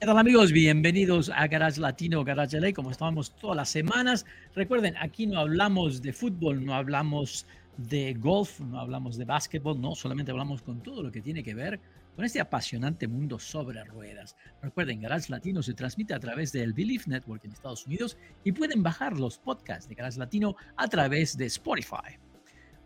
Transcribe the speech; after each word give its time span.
¿Qué 0.00 0.06
tal 0.06 0.16
amigos? 0.16 0.50
Bienvenidos 0.50 1.28
a 1.28 1.46
Garage 1.46 1.78
Latino, 1.78 2.24
Garage 2.24 2.58
LA, 2.58 2.72
como 2.72 2.90
estábamos 2.90 3.36
todas 3.36 3.54
las 3.54 3.68
semanas. 3.68 4.24
Recuerden, 4.54 4.96
aquí 4.96 5.26
no 5.26 5.38
hablamos 5.40 6.00
de 6.00 6.14
fútbol, 6.14 6.64
no 6.64 6.72
hablamos 6.72 7.46
de 7.76 8.14
golf, 8.14 8.60
no 8.60 8.80
hablamos 8.80 9.18
de 9.18 9.26
básquetbol, 9.26 9.78
no, 9.78 9.94
solamente 9.94 10.30
hablamos 10.30 10.62
con 10.62 10.82
todo 10.82 11.02
lo 11.02 11.12
que 11.12 11.20
tiene 11.20 11.42
que 11.42 11.54
ver 11.54 11.78
con 12.16 12.24
este 12.24 12.40
apasionante 12.40 13.08
mundo 13.08 13.38
sobre 13.38 13.84
ruedas. 13.84 14.36
Recuerden, 14.62 15.02
Garage 15.02 15.30
Latino 15.30 15.62
se 15.62 15.74
transmite 15.74 16.14
a 16.14 16.18
través 16.18 16.50
del 16.50 16.72
Belief 16.72 17.06
Network 17.06 17.44
en 17.44 17.52
Estados 17.52 17.86
Unidos 17.86 18.16
y 18.42 18.52
pueden 18.52 18.82
bajar 18.82 19.18
los 19.18 19.36
podcasts 19.36 19.86
de 19.86 19.96
Garage 19.96 20.18
Latino 20.18 20.56
a 20.78 20.88
través 20.88 21.36
de 21.36 21.44
Spotify. 21.44 22.16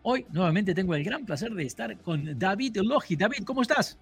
Hoy 0.03 0.25
nuevamente 0.33 0.75
tengo 0.75 0.93
el 0.93 1.05
gran 1.05 1.25
placer 1.25 1.53
de 1.53 1.63
estar 1.63 1.97
con 1.99 2.37
David 2.37 2.75
Logi. 2.83 3.15
David, 3.15 3.45
¿cómo 3.45 3.61
estás? 3.61 3.97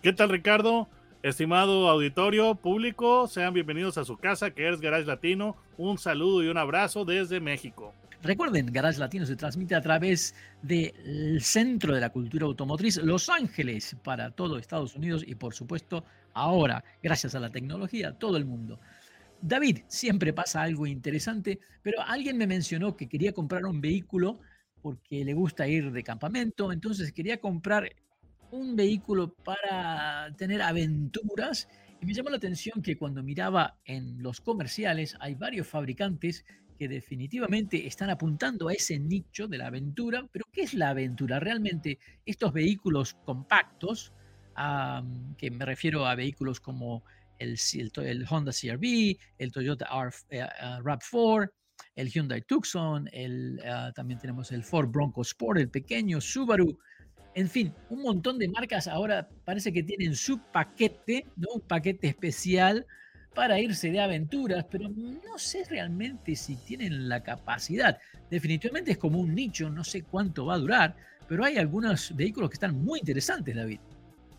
¿Qué 0.00 0.12
tal, 0.12 0.28
Ricardo? 0.28 0.88
Estimado 1.22 1.88
auditorio 1.88 2.56
público, 2.56 3.28
sean 3.28 3.54
bienvenidos 3.54 3.96
a 3.96 4.04
su 4.04 4.16
casa, 4.16 4.50
que 4.50 4.68
es 4.68 4.80
Garage 4.80 5.04
Latino. 5.04 5.56
Un 5.78 5.96
saludo 5.96 6.42
y 6.42 6.48
un 6.48 6.58
abrazo 6.58 7.04
desde 7.04 7.38
México. 7.38 7.94
Recuerden, 8.24 8.66
Garage 8.72 8.98
Latino 8.98 9.24
se 9.24 9.36
transmite 9.36 9.76
a 9.76 9.80
través 9.80 10.34
del 10.62 11.40
Centro 11.40 11.94
de 11.94 12.00
la 12.00 12.10
Cultura 12.10 12.46
Automotriz 12.46 12.96
Los 12.96 13.28
Ángeles 13.28 13.94
para 14.02 14.32
todo 14.32 14.58
Estados 14.58 14.96
Unidos 14.96 15.22
y 15.24 15.36
por 15.36 15.54
supuesto 15.54 16.04
ahora, 16.34 16.82
gracias 17.00 17.36
a 17.36 17.40
la 17.40 17.50
tecnología, 17.50 18.18
todo 18.18 18.36
el 18.36 18.44
mundo. 18.44 18.80
David, 19.40 19.82
siempre 19.86 20.32
pasa 20.32 20.62
algo 20.62 20.88
interesante, 20.88 21.60
pero 21.82 22.02
alguien 22.02 22.36
me 22.36 22.48
mencionó 22.48 22.96
que 22.96 23.08
quería 23.08 23.32
comprar 23.32 23.64
un 23.64 23.80
vehículo 23.80 24.40
porque 24.80 25.24
le 25.24 25.34
gusta 25.34 25.68
ir 25.68 25.92
de 25.92 26.02
campamento, 26.02 26.72
entonces 26.72 27.12
quería 27.12 27.38
comprar 27.38 27.92
un 28.52 28.76
vehículo 28.76 29.34
para 29.34 30.32
tener 30.36 30.62
aventuras 30.62 31.68
y 32.00 32.06
me 32.06 32.14
llamó 32.14 32.30
la 32.30 32.36
atención 32.36 32.82
que 32.82 32.96
cuando 32.96 33.22
miraba 33.22 33.78
en 33.84 34.22
los 34.22 34.40
comerciales 34.40 35.16
hay 35.20 35.34
varios 35.34 35.66
fabricantes 35.66 36.44
que 36.78 36.88
definitivamente 36.88 37.86
están 37.86 38.10
apuntando 38.10 38.68
a 38.68 38.72
ese 38.72 38.98
nicho 38.98 39.46
de 39.46 39.58
la 39.58 39.68
aventura, 39.68 40.28
pero 40.32 40.44
¿qué 40.52 40.62
es 40.62 40.74
la 40.74 40.90
aventura? 40.90 41.38
Realmente 41.38 41.98
estos 42.26 42.52
vehículos 42.52 43.14
compactos, 43.24 44.12
que 45.38 45.50
me 45.50 45.64
refiero 45.64 46.06
a 46.06 46.14
vehículos 46.14 46.60
como 46.60 47.04
el, 47.38 47.56
el, 47.96 48.26
Honda 48.28 48.52
CRV, 48.52 49.16
el 49.38 49.52
Toyota 49.52 49.88
eh, 50.30 50.46
RAV4, 50.82 51.50
el 51.94 52.08
Hyundai 52.08 52.42
Tucson, 52.42 53.08
el, 53.12 53.60
uh, 53.60 53.92
también 53.92 54.18
tenemos 54.18 54.52
el 54.52 54.64
Ford 54.64 54.88
Bronco 54.88 55.22
Sport, 55.22 55.60
el 55.60 55.70
pequeño 55.70 56.20
Subaru, 56.20 56.78
en 57.34 57.48
fin, 57.48 57.72
un 57.88 58.02
montón 58.02 58.38
de 58.38 58.48
marcas 58.48 58.86
ahora 58.86 59.28
parece 59.44 59.72
que 59.72 59.82
tienen 59.82 60.14
su 60.14 60.38
paquete, 60.38 61.26
¿no? 61.36 61.48
un 61.54 61.60
paquete 61.60 62.08
especial 62.08 62.86
para 63.34 63.58
irse 63.58 63.90
de 63.90 64.00
aventuras, 64.00 64.66
pero 64.70 64.88
no 64.88 65.38
sé 65.38 65.64
realmente 65.68 66.36
si 66.36 66.56
tienen 66.56 67.08
la 67.08 67.22
capacidad. 67.22 67.98
Definitivamente 68.30 68.92
es 68.92 68.98
como 68.98 69.18
un 69.20 69.34
nicho, 69.34 69.70
no 69.70 69.84
sé 69.84 70.02
cuánto 70.02 70.46
va 70.46 70.54
a 70.54 70.58
durar, 70.58 70.96
pero 71.28 71.44
hay 71.44 71.56
algunos 71.56 72.14
vehículos 72.14 72.50
que 72.50 72.54
están 72.54 72.84
muy 72.84 72.98
interesantes, 72.98 73.54
David. 73.54 73.80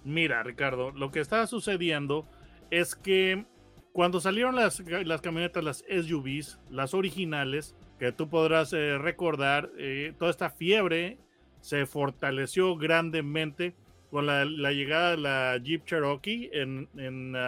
Mira, 0.03 0.43
Ricardo, 0.43 0.91
lo 0.91 1.11
que 1.11 1.21
está 1.21 1.47
sucediendo 1.47 2.27
es 2.69 2.95
que 2.95 3.45
cuando 3.93 4.19
salieron 4.19 4.55
las, 4.55 4.81
camionetas, 5.21 5.63
las 5.63 5.85
SUVs, 5.87 6.59
las 6.69 6.93
originales, 6.93 7.75
que 7.99 8.11
tú 8.11 8.27
podrás 8.27 8.73
eh, 8.73 8.97
recordar, 8.97 9.71
eh, 9.77 10.13
toda 10.17 10.31
esta 10.31 10.49
fiebre 10.49 11.17
se 11.63 11.85
fortaleció 11.85 12.75
grandemente 12.75 13.73
con 14.11 14.25
la, 14.27 14.43
llegada 14.43 15.11
de 15.11 15.17
la 15.17 15.57
Jeep 15.57 15.85
Cherokee 15.85 16.49
en, 16.51 16.89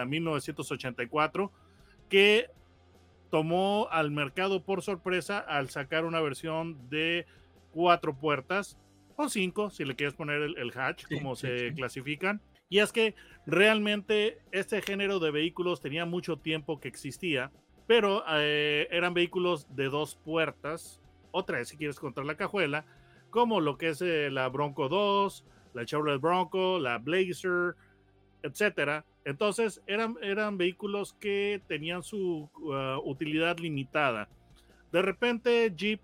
1984, 0.08 1.52
ah, 1.52 1.58
que 2.08 2.46
tomó 3.30 3.88
al 3.90 4.10
mercado 4.10 4.64
por 4.64 4.80
sorpresa 4.80 5.38
al 5.38 5.68
sacar 5.68 6.06
una 6.06 6.22
versión 6.22 6.88
de 6.88 7.26
cuatro 7.72 8.16
puertas 8.16 8.78
o 9.16 9.28
cinco, 9.28 9.68
si 9.68 9.84
le 9.84 9.94
quieres 9.94 10.14
poner 10.14 10.40
el, 10.40 10.72
hatch, 10.74 11.04
como 11.12 11.36
se 11.36 11.74
clasifican. 11.74 12.40
Y 12.70 12.78
es 12.78 12.92
que 12.92 13.14
realmente 13.44 14.38
este 14.50 14.80
género 14.80 15.20
de 15.20 15.30
vehículos 15.30 15.82
tenía 15.82 16.06
mucho 16.06 16.38
tiempo 16.38 16.80
que 16.80 16.88
existía, 16.88 17.52
pero 17.86 18.24
eh, 18.30 18.88
eran 18.90 19.12
vehículos 19.12 19.66
de 19.76 19.90
dos 19.90 20.16
puertas, 20.16 21.02
o 21.32 21.44
tres 21.44 21.68
si 21.68 21.76
quieres 21.76 22.00
contar 22.00 22.24
la 22.24 22.38
cajuela, 22.38 22.86
como 23.36 23.60
lo 23.60 23.76
que 23.76 23.90
es 23.90 24.00
eh, 24.00 24.30
la 24.30 24.48
Bronco 24.48 24.88
2, 24.88 25.44
la 25.74 25.84
Chevrolet 25.84 26.18
Bronco, 26.18 26.78
la 26.78 26.96
Blazer, 26.96 27.74
etcétera. 28.42 29.04
Entonces 29.26 29.82
eran, 29.86 30.16
eran 30.22 30.56
vehículos 30.56 31.12
que 31.20 31.60
tenían 31.68 32.02
su 32.02 32.48
uh, 32.54 32.98
utilidad 33.04 33.58
limitada. 33.58 34.30
De 34.90 35.02
repente 35.02 35.70
Jeep 35.76 36.00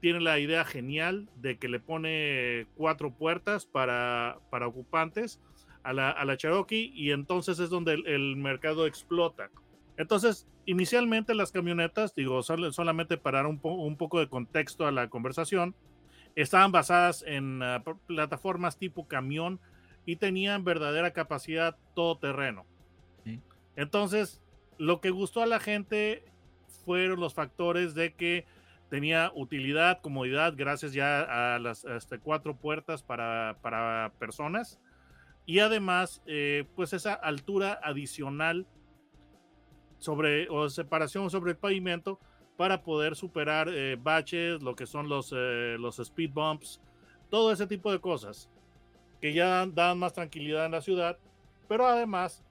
tiene 0.00 0.20
la 0.20 0.38
idea 0.38 0.64
genial 0.64 1.28
de 1.34 1.58
que 1.58 1.66
le 1.66 1.80
pone 1.80 2.68
cuatro 2.76 3.10
puertas 3.10 3.66
para, 3.66 4.38
para 4.48 4.68
ocupantes 4.68 5.40
a 5.82 5.92
la, 5.92 6.12
a 6.12 6.24
la, 6.24 6.36
Cherokee 6.36 6.92
y 6.94 7.10
entonces 7.10 7.58
es 7.58 7.68
donde 7.68 7.94
el, 7.94 8.36
mercado 8.36 8.86
explota. 8.86 9.50
Entonces, 9.96 10.46
inicialmente 10.66 11.34
las 11.34 11.50
camionetas, 11.50 12.14
digo, 12.14 12.44
solamente 12.44 13.16
para 13.16 13.38
dar 13.38 13.46
un, 13.48 13.58
un 13.60 13.96
poco 13.96 14.20
de 14.20 14.28
contexto 14.28 14.86
a 14.86 14.92
la 14.92 15.08
conversación, 15.08 15.74
estaban 16.36 16.70
basadas 16.70 17.24
en 17.26 17.62
ah, 17.62 17.82
plataformas 18.06 18.78
tipo 18.78 19.08
camión 19.08 19.58
y 20.04 20.16
tenían 20.16 20.62
verdadera 20.62 21.12
capacidad 21.12 21.76
todoterreno. 21.94 22.64
Entonces, 23.74 24.40
lo 24.78 25.00
que 25.02 25.10
gustó 25.10 25.42
a 25.42 25.46
la 25.46 25.60
gente 25.60 26.24
fueron 26.84 27.20
los 27.20 27.34
factores 27.34 27.94
de 27.94 28.14
que 28.14 28.46
tenía 28.88 29.32
utilidad, 29.34 30.00
comodidad, 30.00 30.54
gracias 30.56 30.92
ya 30.92 31.54
a 31.54 31.58
las 31.58 31.84
este, 31.84 32.18
cuatro 32.18 32.56
puertas 32.56 33.02
para, 33.02 33.58
para, 33.60 34.12
personas. 34.18 34.80
Y 35.44 35.58
además, 35.58 36.22
eh, 36.26 36.64
pues 36.74 36.92
esa 36.92 37.12
altura 37.12 37.78
adicional 37.82 38.66
sobre 39.98 40.48
o 40.48 40.68
separación 40.70 41.30
sobre 41.30 41.52
el 41.52 41.56
pavimento 41.58 42.20
para 42.56 42.82
poder 42.82 43.16
superar 43.16 43.68
eh, 43.68 43.96
baches, 44.00 44.62
lo 44.62 44.74
que 44.74 44.86
son 44.86 45.08
los, 45.08 45.32
eh, 45.36 45.76
los 45.78 45.98
speed 45.98 46.30
bumps, 46.32 46.80
todo 47.30 47.52
ese 47.52 47.66
tipo 47.66 47.92
de 47.92 48.00
cosas 48.00 48.50
que 49.20 49.32
ya 49.32 49.66
dan 49.66 49.98
más 49.98 50.14
tranquilidad 50.14 50.66
en 50.66 50.72
la 50.72 50.80
ciudad, 50.80 51.18
pero 51.68 51.86
además 51.86 52.44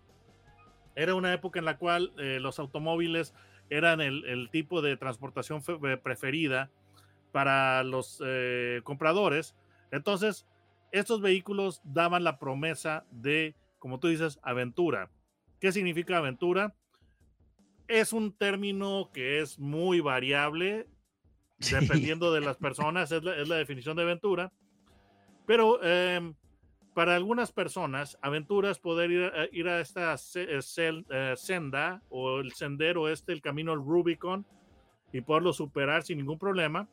era 0.96 1.16
una 1.16 1.34
época 1.34 1.60
en 1.60 1.66
la 1.66 1.78
cual 1.78 2.14
eh, 2.18 2.40
los 2.40 2.60
automóviles 2.60 3.34
eran 3.70 4.00
el, 4.00 4.26
el, 4.26 4.50
tipo 4.50 4.82
de 4.82 4.96
transportación 4.96 5.62
preferida 6.04 6.70
para 7.32 7.84
los 7.84 8.22
compradores. 8.84 9.56
Entonces, 9.92 10.46
estos 10.92 11.20
vehículos 11.20 11.82
daban 11.84 12.24
la 12.24 12.38
promesa 12.38 13.06
de, 13.10 13.56
como 13.80 14.00
tú 14.00 14.08
dices, 14.08 14.40
aventura. 14.44 15.10
¿Qué 15.60 15.72
significa 15.72 16.18
aventura? 16.18 16.76
Es 17.88 18.14
un 18.14 18.36
término 18.36 19.10
que 19.14 19.40
es 19.40 19.60
muy 19.60 20.00
variable 20.00 20.88
dependiendo 21.58 22.34
de 22.34 22.42
las 22.42 22.58
personas, 22.58 23.12
es 23.12 23.24
la, 23.24 23.56
definición 23.56 23.96
de 23.96 24.04
aventura. 24.04 24.52
Pero 25.46 25.82
em, 25.84 26.34
para 26.94 27.16
algunas 27.16 27.52
personas, 27.52 28.18
aventura 28.22 28.72
es 28.72 28.80
poder 28.80 29.12
ir 29.12 29.24
a, 29.24 29.48
ir 29.52 29.68
a 29.68 29.80
esta 29.80 30.16
eh, 30.36 31.34
senda 31.36 32.02
o 32.10 32.40
el 32.40 32.52
sendero 32.54 33.10
este, 33.10 33.32
el 33.32 33.42
camino 33.42 33.72
al 33.72 33.80
Rubicon, 33.80 34.46
y 35.16 35.22
poderlo 35.22 35.54
superar 35.54 36.04
sin 36.04 36.18
ningún 36.18 36.38
problema. 36.38 36.90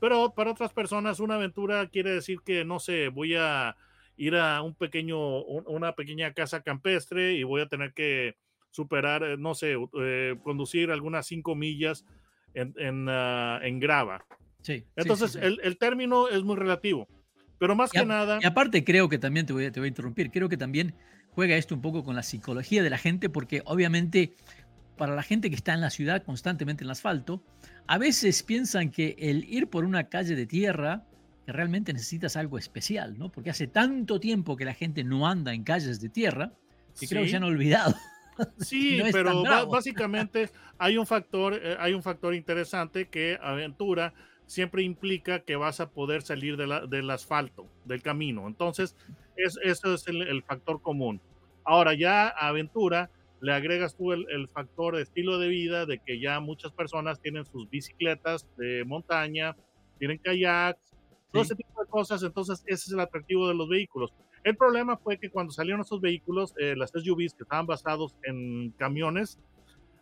Pero 0.00 0.34
para 0.34 0.50
otras 0.50 0.72
personas 0.72 1.20
una 1.20 1.36
aventura 1.36 1.86
quiere 1.86 2.10
decir 2.10 2.40
que, 2.44 2.64
no 2.64 2.80
sé, 2.80 3.08
voy 3.08 3.36
a 3.36 3.76
ir 4.16 4.34
a 4.34 4.62
un 4.62 4.74
pequeño, 4.74 5.42
una 5.44 5.94
pequeña 5.94 6.34
casa 6.34 6.62
campestre 6.62 7.34
y 7.34 7.44
voy 7.44 7.60
a 7.60 7.68
tener 7.68 7.92
que 7.92 8.36
superar, 8.72 9.22
eh, 9.22 9.36
no 9.38 9.54
sé, 9.54 9.76
eh, 10.00 10.34
conducir 10.42 10.90
algunas 10.90 11.26
cinco 11.26 11.54
millas 11.54 12.04
en, 12.54 12.74
en, 12.76 13.06
ah, 13.08 13.60
en 13.62 13.78
grava. 13.78 14.26
Sí, 14.62 14.84
Entonces, 14.96 15.36
El, 15.36 15.60
el, 15.62 15.78
término 15.78 16.28
es 16.28 16.42
muy 16.42 16.56
relativo. 16.56 17.08
Pero 17.58 17.76
más 17.76 17.92
que 17.92 18.04
nada. 18.04 18.40
Y 18.42 18.46
aparte, 18.46 18.82
creo 18.82 19.08
que 19.08 19.18
también 19.18 19.46
te 19.46 19.52
voy, 19.52 19.70
te 19.70 19.78
voy 19.78 19.86
a 19.86 19.88
interrumpir. 19.88 20.32
Creo 20.32 20.48
que 20.48 20.56
también 20.56 20.94
juega 21.30 21.56
esto 21.56 21.74
un 21.74 21.80
poco 21.80 22.02
con 22.02 22.16
la 22.16 22.22
psicología 22.22 22.82
de 22.82 22.90
la 22.90 22.98
gente, 22.98 23.28
porque 23.28 23.62
obviamente 23.64 24.34
para 24.96 25.14
la 25.14 25.22
gente 25.22 25.48
que 25.48 25.56
está 25.56 25.72
en 25.74 25.80
la 25.80 25.90
ciudad 25.90 26.22
constantemente 26.22 26.84
en 26.84 26.86
el 26.86 26.92
asfalto, 26.92 27.42
a 27.86 27.98
veces 27.98 28.42
piensan 28.42 28.90
que 28.90 29.16
el 29.18 29.44
ir 29.44 29.68
por 29.68 29.84
una 29.84 30.08
calle 30.08 30.36
de 30.36 30.46
tierra, 30.46 31.04
que 31.44 31.52
realmente 31.52 31.92
necesitas 31.92 32.36
algo 32.36 32.58
especial, 32.58 33.18
¿no? 33.18 33.30
Porque 33.30 33.50
hace 33.50 33.66
tanto 33.66 34.20
tiempo 34.20 34.56
que 34.56 34.64
la 34.64 34.74
gente 34.74 35.02
no 35.02 35.26
anda 35.26 35.54
en 35.54 35.64
calles 35.64 36.00
de 36.00 36.08
tierra, 36.08 36.52
que 36.98 37.08
creo 37.08 37.22
que 37.22 37.30
se 37.30 37.36
han 37.36 37.44
olvidado. 37.44 37.94
Sí, 38.58 39.00
pero 39.12 39.42
básicamente 39.68 40.50
hay 40.78 40.96
un 40.96 41.06
factor, 41.06 41.54
eh, 41.54 41.76
hay 41.78 41.94
un 41.94 42.02
factor 42.02 42.34
interesante 42.34 43.08
que 43.08 43.38
aventura 43.40 44.14
siempre 44.46 44.82
implica 44.82 45.40
que 45.40 45.56
vas 45.56 45.80
a 45.80 45.90
poder 45.90 46.22
salir 46.22 46.56
del 46.56 47.10
asfalto, 47.10 47.66
del 47.84 48.02
camino. 48.02 48.46
Entonces, 48.46 48.96
es, 49.36 49.58
eso 49.62 49.94
es 49.94 50.06
el, 50.08 50.42
factor 50.42 50.82
común. 50.82 51.20
Ahora, 51.64 51.94
ya 51.94 52.28
a 52.28 52.48
aventura 52.48 53.10
le 53.40 53.52
agregas 53.52 53.96
tú 53.96 54.12
el, 54.12 54.48
factor 54.48 54.96
de 54.96 55.02
estilo 55.02 55.38
de 55.38 55.48
vida, 55.48 55.86
de 55.86 55.98
que 55.98 56.20
ya 56.20 56.38
muchas 56.40 56.72
personas 56.72 57.20
tienen 57.20 57.46
sus 57.46 57.68
bicicletas 57.70 58.46
de 58.56 58.84
montaña, 58.84 59.56
tienen 59.98 60.18
kayaks, 60.18 60.96
todo 61.32 61.42
ese 61.42 61.54
tipo 61.54 61.80
de 61.82 61.88
cosas. 61.88 62.22
Entonces, 62.22 62.62
ese 62.66 62.88
es 62.88 62.92
el 62.92 63.00
atractivo 63.00 63.48
de 63.48 63.54
los 63.54 63.68
vehículos. 63.68 64.12
El 64.44 64.56
problema 64.56 64.96
fue 64.96 65.18
que 65.18 65.30
cuando 65.30 65.52
salieron 65.52 65.82
esos 65.82 66.00
vehículos, 66.00 66.54
eh, 66.58 66.74
las 66.76 66.90
SUVs 66.90 67.34
que 67.34 67.44
estaban 67.44 67.66
basados 67.66 68.16
en 68.24 68.70
camiones, 68.72 69.38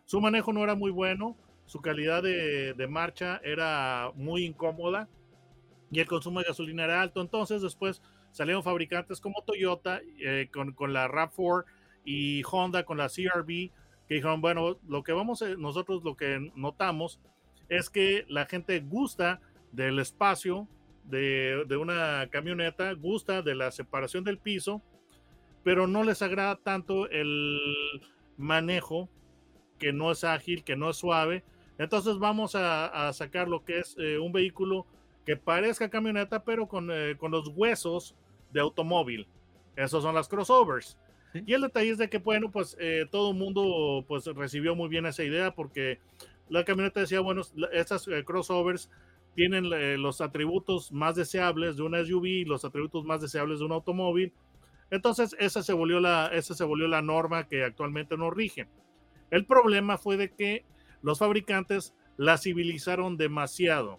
su 0.04 0.20
manejo 0.20 0.52
no 0.52 0.64
era 0.64 0.74
muy 0.74 0.90
bueno 0.90 1.36
su 1.70 1.80
calidad 1.80 2.24
de, 2.24 2.86
marcha 2.88 3.40
era 3.44 4.10
muy 4.16 4.44
incómoda 4.44 5.08
y 5.92 6.00
el 6.00 6.08
consumo 6.08 6.40
de 6.40 6.46
gasolina 6.46 6.82
era 6.82 7.00
alto. 7.00 7.20
Entonces 7.20 7.62
después 7.62 8.02
salieron 8.32 8.64
fabricantes 8.64 9.20
como 9.20 9.44
Toyota 9.46 10.00
eh, 10.18 10.48
con, 10.52 10.92
la 10.92 11.06
RAV4 11.06 11.64
y 12.04 12.42
Honda 12.50 12.82
con 12.84 12.98
la 12.98 13.06
CRV 13.06 13.46
que 14.08 14.14
dijeron, 14.14 14.40
bueno, 14.40 14.78
lo 14.88 15.04
que 15.04 15.12
vamos 15.12 15.42
a, 15.42 15.50
nosotros 15.50 16.02
lo 16.02 16.16
que 16.16 16.50
notamos 16.56 17.20
es 17.68 17.88
que 17.88 18.24
la 18.28 18.46
gente 18.46 18.80
gusta 18.80 19.40
del 19.70 20.00
espacio 20.00 20.66
de, 21.10 21.64
de 21.66 21.76
una 21.76 22.28
camioneta, 22.30 22.92
gusta 22.92 23.42
de 23.42 23.54
la 23.54 23.70
separación 23.70 24.24
del 24.24 24.38
piso, 24.38 24.82
pero 25.62 25.86
no 25.86 26.04
les 26.04 26.22
agrada 26.22 26.56
tanto 26.56 27.08
el 27.10 27.60
manejo 28.36 29.08
que 29.78 29.92
no 29.92 30.10
es 30.12 30.24
ágil, 30.24 30.64
que 30.64 30.76
no 30.76 30.90
es 30.90 30.96
suave 30.96 31.42
entonces 31.80 32.18
vamos 32.18 32.54
a, 32.56 33.10
sacar 33.14 33.48
lo 33.48 33.64
que 33.64 33.78
es 33.78 33.96
eh, 33.98 34.18
un 34.18 34.32
vehículo 34.32 34.84
que 35.24 35.38
parezca 35.38 35.88
camioneta, 35.88 36.44
pero 36.44 36.68
con, 36.68 36.90
eh, 36.92 37.16
con, 37.16 37.30
los 37.30 37.48
huesos 37.48 38.14
de 38.52 38.60
automóvil. 38.60 39.26
Esos 39.76 40.02
son 40.02 40.14
las 40.14 40.28
crossovers. 40.28 40.98
Y 41.32 41.54
el 41.54 41.62
detalle 41.62 41.92
es 41.92 41.96
de 41.96 42.10
que, 42.10 42.18
bueno, 42.18 42.50
pues 42.50 42.76
eh, 42.78 43.06
todo 43.10 43.30
el 43.30 43.38
mundo 43.38 44.04
pues 44.06 44.26
recibió 44.26 44.74
muy 44.74 44.90
bien 44.90 45.06
esa 45.06 45.24
idea 45.24 45.54
porque 45.54 46.00
la 46.50 46.66
camioneta 46.66 47.00
decía, 47.00 47.20
bueno, 47.20 47.40
estas 47.72 48.06
crossovers 48.26 48.90
tienen 49.40 49.70
los 50.02 50.20
atributos 50.20 50.92
más 50.92 51.14
deseables 51.14 51.78
de 51.78 51.82
una 51.82 52.04
SUV, 52.04 52.46
los 52.46 52.66
atributos 52.66 53.06
más 53.06 53.22
deseables 53.22 53.60
de 53.60 53.64
un 53.64 53.72
automóvil. 53.72 54.34
Entonces, 54.90 55.34
esa 55.38 55.62
se 55.62 55.72
volvió 55.72 55.98
la, 55.98 56.26
esa 56.26 56.52
se 56.52 56.62
volvió 56.62 56.86
la 56.88 57.00
norma 57.00 57.48
que 57.48 57.64
actualmente 57.64 58.18
nos 58.18 58.34
rige. 58.34 58.68
El 59.30 59.46
problema 59.46 59.96
fue 59.96 60.18
de 60.18 60.30
que 60.30 60.66
los 61.00 61.20
fabricantes 61.20 61.94
la 62.18 62.36
civilizaron 62.36 63.16
demasiado. 63.16 63.98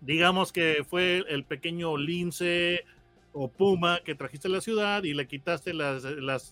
Digamos 0.00 0.54
que 0.54 0.86
fue 0.88 1.22
el 1.28 1.44
pequeño 1.44 1.98
lince 1.98 2.86
o 3.34 3.48
puma 3.48 4.00
que 4.06 4.14
trajiste 4.14 4.48
a 4.48 4.52
la 4.52 4.62
ciudad 4.62 5.02
y 5.02 5.12
le 5.12 5.28
quitaste 5.28 5.74
las, 5.74 6.02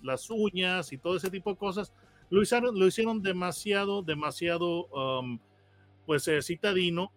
las, 0.03 0.29
uñas 0.29 0.93
y 0.93 0.99
todo 0.99 1.17
ese 1.17 1.31
tipo 1.31 1.49
de 1.49 1.57
cosas. 1.57 1.95
Lo 2.29 2.43
hicieron, 2.43 2.79
lo 2.79 2.87
hicieron 2.87 3.23
demasiado, 3.23 4.03
demasiado, 4.03 4.89
um, 4.89 5.39
pues, 6.05 6.29
eh, 6.29 6.43
citadino. 6.43 7.11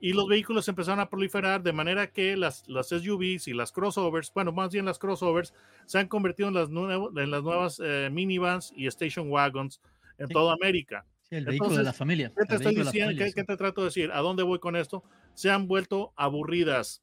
Y 0.00 0.12
los 0.12 0.28
vehículos 0.28 0.68
empezaron 0.68 1.00
a 1.00 1.08
proliferar 1.08 1.62
de 1.62 1.72
manera 1.72 2.10
que 2.10 2.36
las, 2.36 2.68
las 2.68 2.88
SUVs 2.88 3.48
y 3.48 3.52
las 3.52 3.72
crossovers, 3.72 4.32
bueno, 4.32 4.52
más 4.52 4.72
bien 4.72 4.84
las 4.84 4.98
crossovers, 4.98 5.52
se 5.86 5.98
han 5.98 6.08
convertido 6.08 6.48
en 6.48 6.54
las, 6.54 6.68
en 6.68 7.30
las 7.30 7.42
nuevas 7.42 7.80
eh, 7.82 8.08
minivans 8.12 8.72
y 8.76 8.86
station 8.86 9.30
wagons 9.30 9.80
en 10.18 10.28
toda 10.28 10.54
América 10.54 11.04
el 11.30 11.44
vehículo 11.44 11.76
de 11.76 11.82
la 11.82 11.92
familia. 11.92 12.32
¿Qué 12.36 12.44
te 12.46 12.54
estoy 12.56 12.74
diciendo? 12.74 13.24
¿Qué, 13.34 13.44
te 13.44 13.56
trato 13.56 13.82
de 13.82 13.86
decir? 13.86 14.10
¿A 14.12 14.20
dónde 14.20 14.42
voy 14.42 14.58
con 14.58 14.76
esto? 14.76 15.04
Se 15.34 15.50
han 15.50 15.68
vuelto 15.68 16.12
aburridas. 16.16 17.02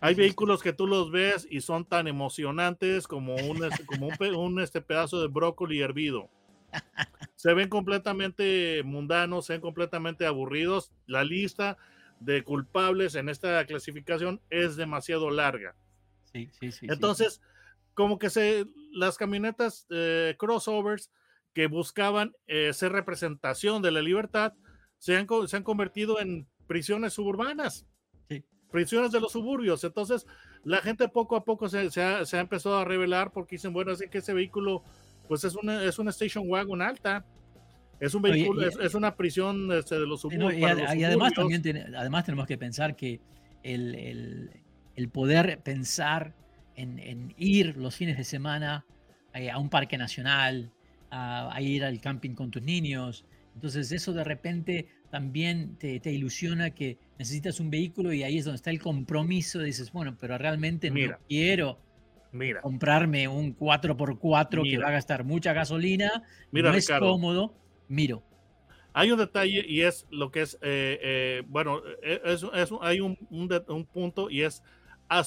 Hay 0.00 0.14
vehículos 0.16 0.62
que 0.62 0.72
tú 0.72 0.88
los 0.88 1.12
ves 1.12 1.46
y 1.48 1.60
son 1.60 1.84
tan 1.84 2.08
emocionantes 2.08 3.06
como 3.06 3.36
un, 3.36 3.60
como 3.86 4.08
un, 4.38 4.60
este 4.60 4.80
pedazo 4.80 5.20
de 5.20 5.28
brócoli 5.28 5.80
hervido. 5.80 6.28
Se 7.36 7.54
ven 7.54 7.68
completamente 7.68 8.82
mundanos, 8.84 9.46
se 9.46 9.54
ven 9.54 9.62
completamente 9.62 10.26
aburridos. 10.26 10.92
La 11.06 11.24
lista 11.24 11.78
de 12.20 12.44
culpables 12.44 13.14
en 13.14 13.28
esta 13.28 13.64
clasificación 13.66 14.40
es 14.50 14.76
demasiado 14.76 15.30
larga. 15.30 15.74
Sí, 16.32 16.48
sí, 16.58 16.70
sí. 16.70 16.86
Entonces, 16.88 17.40
como 17.94 18.18
que 18.18 18.30
se, 18.30 18.66
las 18.92 19.16
camionetas 19.16 19.86
eh, 19.90 20.36
crossovers 20.38 21.10
que 21.52 21.66
buscaban 21.66 22.32
eh, 22.46 22.72
ser 22.72 22.92
representación 22.92 23.82
de 23.82 23.90
la 23.90 24.00
libertad 24.00 24.52
se 24.98 25.16
han, 25.16 25.26
se 25.46 25.56
han 25.56 25.64
convertido 25.64 26.20
en 26.20 26.46
prisiones 26.66 27.14
suburbanas, 27.14 27.86
prisiones 28.70 29.10
de 29.10 29.20
los 29.20 29.32
suburbios. 29.32 29.82
Entonces, 29.82 30.26
la 30.62 30.80
gente 30.80 31.08
poco 31.08 31.36
a 31.36 31.44
poco 31.44 31.68
se, 31.68 31.90
se, 31.90 32.02
ha, 32.02 32.24
se 32.24 32.36
ha, 32.36 32.40
empezado 32.40 32.78
a 32.78 32.84
revelar 32.84 33.32
porque 33.32 33.56
dicen, 33.56 33.72
bueno, 33.72 33.92
así 33.92 34.08
que 34.08 34.18
ese 34.18 34.34
vehículo, 34.34 34.84
pues 35.26 35.42
es 35.44 35.56
una, 35.56 35.82
es 35.84 35.98
una 35.98 36.10
station 36.10 36.44
wagon 36.48 36.82
alta. 36.82 37.24
Es 38.00 38.14
un 38.14 38.22
vehículo, 38.22 38.66
es, 38.66 38.94
una 38.94 39.14
prisión 39.14 39.70
este, 39.72 39.96
de 39.96 40.06
los 40.06 40.22
suburbios. 40.22 40.54
y, 40.96 41.04
además 41.04 41.34
también 41.34 41.62
además 41.94 42.24
tenemos 42.24 42.46
que 42.46 42.56
pensar 42.56 42.96
que 42.96 43.20
el, 43.62 43.94
el, 43.94 44.50
el 44.96 45.08
poder 45.10 45.60
pensar 45.62 46.34
en, 46.76 46.98
en, 46.98 47.34
ir 47.36 47.76
los 47.76 47.94
fines 47.94 48.16
de 48.16 48.24
semana 48.24 48.86
eh, 49.34 49.50
a 49.50 49.58
un 49.58 49.68
parque 49.68 49.96
nacional, 49.96 50.72
a, 51.10 51.60
ir 51.60 51.84
al 51.84 52.00
camping 52.00 52.34
con 52.34 52.50
tus 52.50 52.62
niños. 52.62 53.24
Entonces 53.54 53.92
eso 53.92 54.12
de 54.12 54.24
repente 54.24 54.88
también 55.10 55.76
te, 55.76 56.00
ilusiona 56.10 56.70
que 56.70 56.98
necesitas 57.18 57.60
un 57.60 57.70
vehículo 57.70 58.12
y 58.12 58.22
ahí 58.22 58.38
es 58.38 58.44
donde 58.44 58.56
está 58.56 58.70
el 58.70 58.80
compromiso. 58.80 59.60
Dices, 59.60 59.92
bueno, 59.92 60.16
pero 60.18 60.38
realmente 60.38 60.90
no 60.90 61.16
quiero 61.28 61.78
mira, 62.32 62.60
comprarme 62.60 63.28
un 63.28 63.56
4x4 63.56 64.68
que 64.68 64.78
va 64.78 64.88
a 64.88 64.92
gastar 64.92 65.24
mucha 65.24 65.52
gasolina, 65.52 66.22
no 66.50 66.74
es 66.74 66.88
cómodo, 66.88 67.54
miro. 67.90 68.22
Hay 68.94 69.12
un 69.12 69.18
detalle 69.18 69.64
y 69.68 69.82
es 69.82 70.06
lo 70.10 70.30
que 70.30 70.40
es, 70.42 70.54
eh, 70.62 70.98
eh, 71.02 71.42
bueno, 71.46 71.82
eh, 72.02 72.20
es, 72.24 72.44
hay 72.80 73.00
un, 73.00 73.16
un, 73.30 73.84
punto 73.84 74.30
y 74.30 74.42
es 74.42 74.62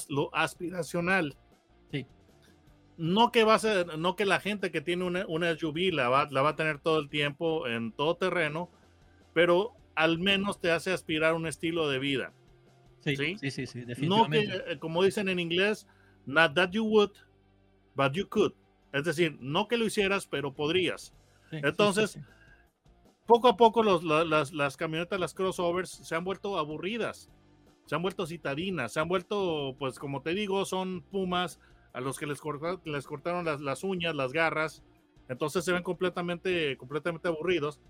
lo 0.08 0.34
aspiracional 0.34 1.36
no 2.96 3.32
que 3.32 3.44
va 3.44 3.54
a 3.54 3.58
ser, 3.58 3.98
no 3.98 4.16
que 4.16 4.24
la 4.24 4.40
gente 4.40 4.70
que 4.70 4.80
tiene 4.80 5.04
una, 5.04 5.26
una 5.26 5.54
SUV 5.56 5.92
la 5.92 6.08
va, 6.08 6.28
la 6.30 6.42
va 6.42 6.50
a 6.50 6.56
tener 6.56 6.78
todo 6.78 6.98
el 6.98 7.08
tiempo 7.08 7.66
en 7.66 7.92
todo 7.92 8.16
terreno, 8.16 8.70
pero 9.32 9.72
al 9.94 10.18
menos 10.18 10.60
te 10.60 10.70
hace 10.70 10.92
aspirar 10.92 11.34
un 11.34 11.46
estilo 11.46 11.88
de 11.88 11.98
vida. 11.98 12.32
Sí, 13.00 13.16
sí, 13.16 13.50
sí, 13.50 13.66
sí, 13.66 13.84
No 14.06 14.28
que, 14.30 14.40
eh, 14.40 14.78
como 14.78 15.02
dicen 15.02 15.28
en 15.28 15.38
inglés, 15.38 15.86
not 16.24 16.54
that 16.54 16.70
you 16.70 16.84
would, 16.84 17.10
but 17.94 18.12
you 18.12 18.26
could. 18.28 18.52
Es 18.92 19.04
decir, 19.04 19.36
no 19.40 19.68
que 19.68 19.76
lo 19.76 19.84
hicieras, 19.84 20.26
pero 20.26 20.54
podrías. 20.54 21.12
Entonces, 21.50 22.18
poco 23.26 23.48
a 23.48 23.56
poco 23.56 23.82
las, 23.82 24.76
camionetas, 24.76 25.18
las 25.18 25.34
crossovers, 25.34 25.90
se 25.90 26.14
han 26.14 26.24
vuelto 26.24 26.58
aburridas, 26.58 27.30
se 27.86 27.94
han 27.94 28.02
vuelto 28.02 28.26
citadinas, 28.26 28.92
se 28.92 29.00
han 29.00 29.08
vuelto, 29.08 29.74
pues 29.78 29.98
como 29.98 30.22
te 30.22 30.34
digo, 30.34 30.64
son 30.64 31.02
pumas 31.02 31.60
a 31.92 32.00
los 32.00 32.18
que 32.18 32.26
les, 32.26 32.40
cortaron 32.40 33.44
las, 33.64 33.84
uñas, 33.84 34.14
las 34.14 34.32
garras, 34.32 34.82
entonces 35.28 35.64
se 35.64 35.72
ven 35.72 35.82
completamente, 35.82 36.76
completamente 36.76 37.28
aburridos. 37.28 37.80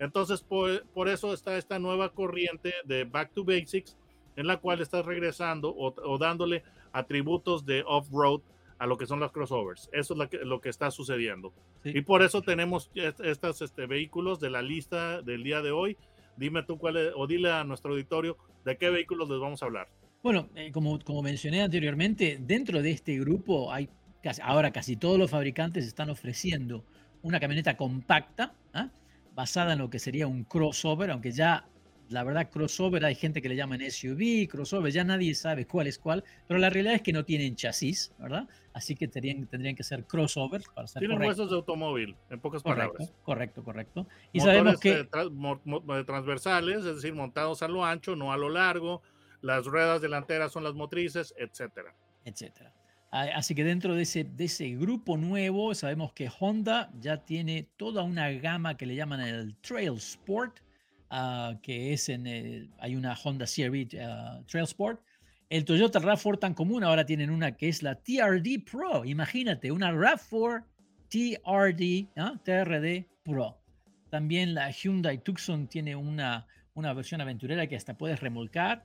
Entonces, 0.00 0.42
por, 0.42 0.84
por, 0.88 1.08
eso 1.08 1.32
está 1.32 1.56
esta 1.56 1.78
nueva 1.78 2.12
corriente 2.12 2.74
de 2.84 3.04
Back 3.04 3.32
to 3.32 3.44
Basics, 3.44 3.96
en 4.36 4.46
la 4.46 4.58
cual 4.58 4.80
estás 4.80 5.06
regresando 5.06 5.74
o, 5.76 6.18
dándole 6.18 6.64
atributos 6.92 7.64
de 7.64 7.84
off-road 7.86 8.40
a 8.78 8.86
lo 8.86 8.96
que 8.96 9.06
son 9.06 9.20
los 9.20 9.32
crossovers. 9.32 9.88
Eso 9.92 10.14
es 10.14 10.18
lo 10.18 10.28
que, 10.28 10.38
lo 10.38 10.60
que 10.60 10.68
está 10.68 10.90
sucediendo. 10.90 11.52
Y 11.84 12.00
por 12.02 12.22
eso 12.22 12.42
tenemos 12.42 12.90
estos 12.94 13.62
este, 13.62 13.86
vehículos 13.86 14.40
de 14.40 14.50
la 14.50 14.62
lista 14.62 15.22
del 15.22 15.42
día 15.42 15.62
de 15.62 15.70
hoy. 15.70 15.96
dime 16.36 16.62
tú 16.62 16.78
cuál 16.78 16.96
es, 16.96 17.12
o 17.14 17.26
dile 17.26 17.52
a 17.52 17.64
nuestro 17.64 17.92
auditorio 17.92 18.36
de 18.64 18.76
qué 18.76 18.90
vehículos 18.90 19.28
les 19.28 19.38
vamos 19.38 19.62
a 19.62 19.66
hablar. 19.66 19.88
Bueno, 20.22 20.48
eh, 20.54 20.72
como, 20.72 20.98
como 21.00 21.22
mencioné 21.22 21.62
anteriormente, 21.62 22.38
dentro 22.40 22.80
de 22.80 22.90
este 22.90 23.18
grupo 23.18 23.72
hay 23.72 23.88
ahora 24.42 24.72
casi 24.72 24.96
todos 24.96 25.18
los 25.18 25.30
fabricantes 25.30 25.86
están 25.86 26.08
ofreciendo 26.10 26.82
una 27.22 27.40
camioneta 27.40 27.76
compacta, 27.76 28.54
¿ah? 28.72 28.88
basada 29.34 29.74
en 29.74 29.80
lo 29.80 29.90
que 29.90 29.98
sería 29.98 30.26
un 30.26 30.44
crossover, 30.44 31.10
aunque 31.10 31.32
ya 31.32 31.66
la 32.08 32.24
verdad 32.24 32.50
crossover 32.50 33.04
hay 33.04 33.14
gente 33.14 33.40
que 33.40 33.48
le 33.48 33.56
llaman 33.56 33.80
SUV, 33.80 34.48
crossover, 34.48 34.92
ya 34.92 35.04
nadie 35.04 35.34
sabe 35.34 35.66
cuál 35.66 35.86
es 35.86 35.98
cuál, 35.98 36.24
pero 36.46 36.58
la 36.58 36.70
realidad 36.70 36.94
es 36.94 37.02
que 37.02 37.12
no 37.12 37.24
tienen 37.24 37.56
chasis, 37.56 38.12
¿verdad? 38.18 38.48
Así 38.72 38.94
que 38.94 39.08
tendrían, 39.08 39.46
tendrían 39.46 39.76
que 39.76 39.84
ser 39.84 40.04
crossovers 40.04 40.66
para 40.74 40.86
ser 40.86 41.00
Tienen 41.00 41.20
huesos 41.20 41.50
de 41.50 41.56
automóvil, 41.56 42.16
en 42.30 42.40
pocas 42.40 42.62
palabras. 42.62 43.12
Correcto, 43.22 43.62
correcto. 43.62 44.06
Y 44.32 44.40
sabemos 44.40 44.80
que... 44.80 45.00
Eh, 45.00 46.04
transversales, 46.04 46.78
es 46.78 46.96
decir, 46.96 47.14
montados 47.14 47.62
a 47.62 47.68
lo 47.68 47.84
ancho, 47.84 48.16
no 48.16 48.32
a 48.32 48.36
lo 48.36 48.48
largo, 48.48 49.02
las 49.40 49.64
ruedas 49.66 50.00
delanteras 50.00 50.52
son 50.52 50.64
las 50.64 50.74
motrices, 50.74 51.34
etcétera. 51.36 51.94
Etcétera. 52.24 52.72
Así 53.10 53.54
que 53.54 53.62
dentro 53.62 53.94
de 53.94 54.02
ese, 54.02 54.24
de 54.24 54.46
ese 54.46 54.70
grupo 54.70 55.16
nuevo 55.16 55.72
sabemos 55.76 56.12
que 56.12 56.28
Honda 56.40 56.90
ya 56.98 57.18
tiene 57.18 57.68
toda 57.76 58.02
una 58.02 58.28
gama 58.32 58.76
que 58.76 58.86
le 58.86 58.96
llaman 58.96 59.20
el 59.20 59.54
Trail 59.58 59.94
Sport, 59.98 60.58
ah, 61.14 61.58
que 61.62 61.92
es 61.92 62.08
en 62.08 62.26
el, 62.26 62.70
hay 62.78 62.96
una 62.96 63.14
Honda 63.14 63.46
CRV 63.46 64.00
ah, 64.00 64.40
Trail 64.46 64.64
Sport. 64.64 65.00
El 65.48 65.64
Toyota 65.64 66.00
RAV4 66.00 66.38
tan 66.40 66.54
común 66.54 66.82
ahora 66.82 67.06
tienen 67.06 67.30
una 67.30 67.56
que 67.56 67.68
es 67.68 67.82
la 67.82 67.94
TRD 67.94 68.64
Pro. 68.70 69.04
Imagínate, 69.04 69.70
una 69.70 69.92
RAV4 69.92 70.64
TRD, 71.08 72.08
TRD 72.42 73.06
Pro. 73.22 73.60
También 74.10 74.54
la 74.54 74.70
Hyundai 74.70 75.22
Tucson 75.22 75.68
tiene 75.68 75.94
una, 75.94 76.46
una 76.74 76.92
versión 76.92 77.20
aventurera 77.20 77.66
que 77.66 77.76
hasta 77.76 77.96
puedes 77.96 78.20
remolcar. 78.20 78.84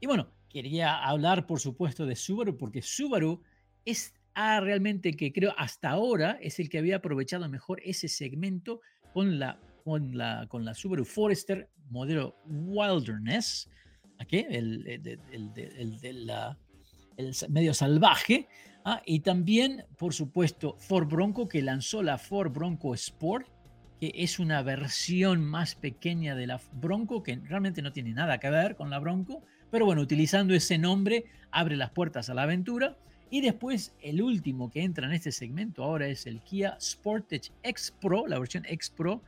Y 0.00 0.06
bueno, 0.06 0.28
quería 0.48 0.96
hablar 0.96 1.46
por 1.46 1.60
supuesto 1.60 2.06
de 2.06 2.16
Subaru 2.16 2.56
porque 2.56 2.82
Subaru 2.82 3.42
es 3.84 4.14
ah, 4.34 4.60
realmente 4.60 5.12
que 5.12 5.32
creo 5.32 5.54
hasta 5.56 5.90
ahora 5.90 6.38
es 6.40 6.58
el 6.58 6.68
que 6.68 6.78
había 6.78 6.96
aprovechado 6.96 7.48
mejor 7.48 7.80
ese 7.84 8.08
segmento 8.08 8.80
con 9.12 9.38
la, 9.38 9.58
con 9.88 10.16
la, 10.16 10.46
con 10.48 10.64
la 10.64 10.74
Subaru 10.74 11.04
Forester 11.04 11.68
modelo 11.90 12.36
Wilderness, 12.46 13.70
¿aquí? 14.18 14.44
el, 14.48 14.86
el, 14.86 15.18
el, 16.02 17.34
medio 17.48 17.72
salvaje, 17.72 18.48
¿ah? 18.84 19.00
y 19.06 19.20
también, 19.20 19.84
por 19.96 20.12
supuesto, 20.12 20.76
Ford 20.78 21.08
Bronco, 21.08 21.48
que 21.48 21.62
lanzó 21.62 22.02
la 22.02 22.18
Ford 22.18 22.52
Bronco 22.52 22.94
Sport, 22.94 23.48
que 23.98 24.12
es 24.14 24.38
una 24.38 24.62
versión 24.62 25.42
más 25.42 25.74
pequeña 25.74 26.36
de 26.36 26.46
la 26.46 26.60
Bronco, 26.74 27.22
que 27.22 27.36
realmente 27.36 27.82
no 27.82 27.92
tiene 27.92 28.12
nada 28.12 28.38
que 28.38 28.50
ver 28.50 28.76
con 28.76 28.90
la 28.90 28.98
Bronco, 28.98 29.42
pero 29.70 29.86
bueno, 29.86 30.02
utilizando 30.02 30.54
ese 30.54 30.78
nombre 30.78 31.24
abre 31.50 31.76
las 31.76 31.90
puertas 31.90 32.28
a 32.28 32.34
la 32.34 32.42
aventura. 32.42 32.96
Y 33.30 33.42
después 33.42 33.94
el 34.00 34.22
último 34.22 34.70
que 34.70 34.82
entra 34.82 35.06
en 35.06 35.12
este 35.12 35.32
segmento 35.32 35.84
ahora 35.84 36.06
es 36.06 36.26
el 36.26 36.40
Kia 36.40 36.78
Sportage 36.80 37.52
X 37.62 37.94
Pro, 38.00 38.26
la 38.26 38.38
versión 38.38 38.64
X 38.64 38.88
Pro, 38.88 39.22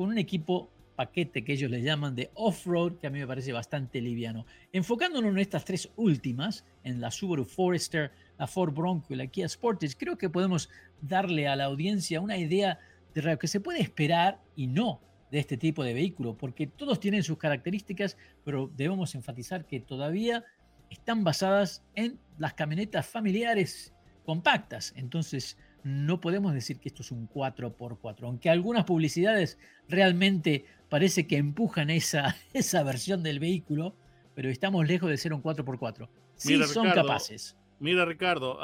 con 0.00 0.08
un 0.08 0.16
equipo 0.16 0.70
paquete 0.96 1.44
que 1.44 1.52
ellos 1.52 1.70
le 1.70 1.82
llaman 1.82 2.14
de 2.14 2.30
off-road, 2.32 2.96
que 2.96 3.06
a 3.06 3.10
mí 3.10 3.18
me 3.18 3.26
parece 3.26 3.52
bastante 3.52 4.00
liviano. 4.00 4.46
Enfocándonos 4.72 5.30
en 5.30 5.36
estas 5.36 5.62
tres 5.66 5.90
últimas, 5.96 6.64
en 6.84 7.02
la 7.02 7.10
Subaru 7.10 7.44
Forester, 7.44 8.10
la 8.38 8.46
Ford 8.46 8.72
Bronco 8.72 9.12
y 9.12 9.16
la 9.16 9.26
Kia 9.26 9.46
Sportage, 9.46 9.98
creo 9.98 10.16
que 10.16 10.30
podemos 10.30 10.70
darle 11.02 11.48
a 11.48 11.54
la 11.54 11.64
audiencia 11.64 12.22
una 12.22 12.38
idea 12.38 12.78
de 13.12 13.20
lo 13.20 13.38
que 13.38 13.46
se 13.46 13.60
puede 13.60 13.82
esperar 13.82 14.40
y 14.56 14.68
no 14.68 15.02
de 15.30 15.40
este 15.40 15.58
tipo 15.58 15.84
de 15.84 15.92
vehículo, 15.92 16.34
porque 16.34 16.66
todos 16.66 16.98
tienen 16.98 17.22
sus 17.22 17.36
características, 17.36 18.16
pero 18.42 18.70
debemos 18.74 19.14
enfatizar 19.14 19.66
que 19.66 19.80
todavía 19.80 20.46
están 20.88 21.24
basadas 21.24 21.84
en 21.94 22.18
las 22.38 22.54
camionetas 22.54 23.06
familiares 23.06 23.92
compactas. 24.24 24.94
Entonces, 24.96 25.58
no 25.84 26.20
podemos 26.20 26.52
decir 26.52 26.78
que 26.78 26.88
esto 26.88 27.02
es 27.02 27.10
un 27.10 27.28
4x4, 27.28 28.24
aunque 28.24 28.50
algunas 28.50 28.84
publicidades 28.84 29.58
realmente 29.88 30.64
parece 30.88 31.26
que 31.26 31.36
empujan 31.36 31.90
esa, 31.90 32.36
esa 32.52 32.82
versión 32.82 33.22
del 33.22 33.38
vehículo, 33.40 33.94
pero 34.34 34.48
estamos 34.48 34.86
lejos 34.86 35.10
de 35.10 35.16
ser 35.16 35.32
un 35.32 35.42
4x4. 35.42 36.08
Sí 36.36 36.62
son 36.64 36.90
capaces. 36.90 37.56
Mira, 37.78 38.04
Ricardo, 38.04 38.58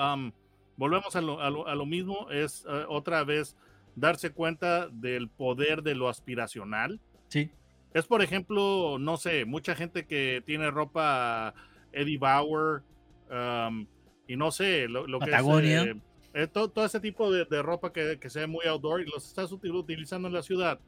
volvemos 0.77 1.17
a 1.17 1.21
lo, 1.21 1.87
mismo, 1.87 2.31
es 2.31 2.65
eh, 2.69 2.85
otra 2.89 3.25
vez 3.25 3.57
darse 3.95 4.31
cuenta 4.31 4.89
del 4.89 5.29
poder 5.29 5.83
de 5.83 5.95
lo 5.95 6.09
aspiracional. 6.09 7.01
Sí. 7.29 7.51
Es, 7.95 8.07
por 8.07 8.23
ejemplo, 8.23 8.99
no 8.99 9.17
sé, 9.17 9.45
mucha 9.47 9.75
gente 9.75 10.07
que 10.07 10.43
tiene 10.45 10.71
ropa 10.71 11.55
Eddie 11.93 12.19
Bauer, 12.19 12.83
um, 13.31 13.87
y 14.29 14.37
no 14.37 14.51
sé, 14.51 14.87
lo, 14.89 15.05
que 15.19 15.31
es, 15.31 15.87
eh, 15.87 15.97
eh, 16.37 16.47
todo, 16.47 16.85
ese 16.85 17.01
tipo 17.01 17.33
de, 17.33 17.63
ropa 17.63 17.93
que, 17.93 18.19
que, 18.19 18.31
se 18.31 18.41
ve 18.41 18.47
muy 18.47 18.67
outdoor 18.67 19.01
y 19.01 19.07
los 19.07 19.27
estás 19.27 19.51
utilizando 19.53 20.29
en 20.29 20.35
la 20.35 20.43
ciudad. 20.43 20.79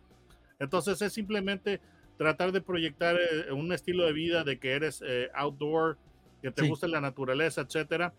Entonces 0.59 1.01
es 1.03 1.13
simplemente 1.13 1.81
tratar 2.17 2.53
de 2.53 2.61
proyectar 2.61 3.17
eh, 3.17 3.53
un 3.53 3.73
estilo 3.73 4.05
de 4.05 4.13
vida 4.13 4.45
de 4.45 4.59
que 4.59 4.73
eres 4.73 5.03
outdoor, 5.35 5.97
que 6.43 6.51
te 6.51 6.69
gusta 6.69 6.87
la 6.87 7.01
naturaleza, 7.01 7.63
etcétera. 7.63 8.13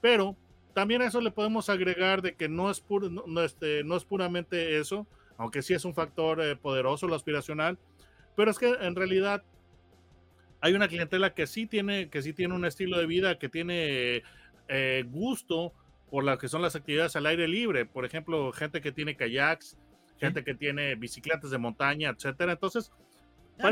Pero 0.00 0.36
también 0.74 1.02
a 1.02 1.06
eso 1.06 1.20
le 1.20 1.30
podemos 1.30 1.68
agregar 1.68 2.22
de 2.22 2.34
que 2.34 2.48
no 2.48 2.70
es, 2.70 2.80
puro, 2.80 3.08
no, 3.08 3.42
este, 3.42 3.82
no 3.82 3.96
es 3.96 4.04
puramente 4.04 4.78
eso, 4.78 5.06
aunque 5.38 5.62
sí 5.62 5.74
es 5.74 5.84
un 5.84 5.94
factor 5.94 6.58
poderoso 6.58 7.08
lo 7.08 7.14
aspiracional, 7.14 7.78
pero 8.36 8.50
es 8.50 8.58
que 8.58 8.68
en 8.68 8.94
realidad 8.94 9.42
hay 10.64 10.72
una 10.72 10.88
clientela 10.88 11.34
que 11.34 11.46
sí 11.46 11.66
tiene, 11.66 12.08
que 12.08 12.22
sí 12.22 12.32
tiene 12.32 12.54
un 12.54 12.64
estilo 12.64 12.98
de 12.98 13.04
vida, 13.04 13.38
que 13.38 13.50
tiene 13.50 14.22
eh, 14.68 15.04
gusto 15.06 15.74
por 16.14 16.22
lo 16.22 16.38
que 16.38 16.46
son 16.46 16.62
las 16.62 16.76
actividades 16.76 17.16
al 17.16 17.26
aire 17.26 17.48
libre. 17.48 17.86
Por 17.86 18.04
ejemplo, 18.04 18.52
gente 18.52 18.80
que 18.80 18.92
tiene 18.92 19.16
kayaks, 19.16 19.76
gente 20.16 20.44
que 20.44 20.54
tiene 20.54 20.94
bicicletas 20.94 21.50
de 21.50 21.58
montaña, 21.58 22.10
etcétera. 22.10 22.52
Entonces, 22.52 22.92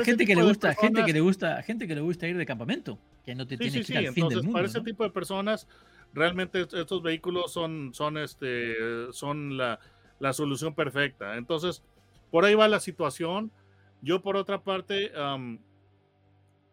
gente 0.02 0.26
que 0.26 0.34
le 0.34 0.42
gusta, 0.42 0.74
gente 0.74 1.04
que 1.04 1.12
le 1.12 1.20
gusta, 1.20 1.62
gente 1.62 1.86
que 1.86 1.94
le 1.94 2.00
gusta 2.00 2.26
ir 2.26 2.36
de 2.36 2.44
campamento, 2.44 2.98
que 3.24 3.36
no 3.36 3.46
te 3.46 3.56
tiene 3.56 3.84
que 3.84 3.92
ir 3.92 4.08
al 4.08 4.12
fin 4.12 4.28
del 4.28 4.42
mundo. 4.42 4.54
Para 4.54 4.66
ese 4.66 4.80
tipo 4.80 5.04
de 5.04 5.10
personas, 5.10 5.68
realmente 6.12 6.62
estos 6.62 7.00
vehículos 7.00 7.52
son, 7.52 7.94
son 7.94 8.18
este, 8.18 8.74
son 9.12 9.56
la, 9.56 9.78
la 10.18 10.32
solución 10.32 10.74
perfecta. 10.74 11.36
Entonces, 11.36 11.84
por 12.32 12.44
ahí 12.44 12.56
va 12.56 12.66
la 12.66 12.80
situación. 12.80 13.52
Yo, 14.00 14.20
por 14.20 14.36
otra 14.36 14.64
parte, 14.64 15.12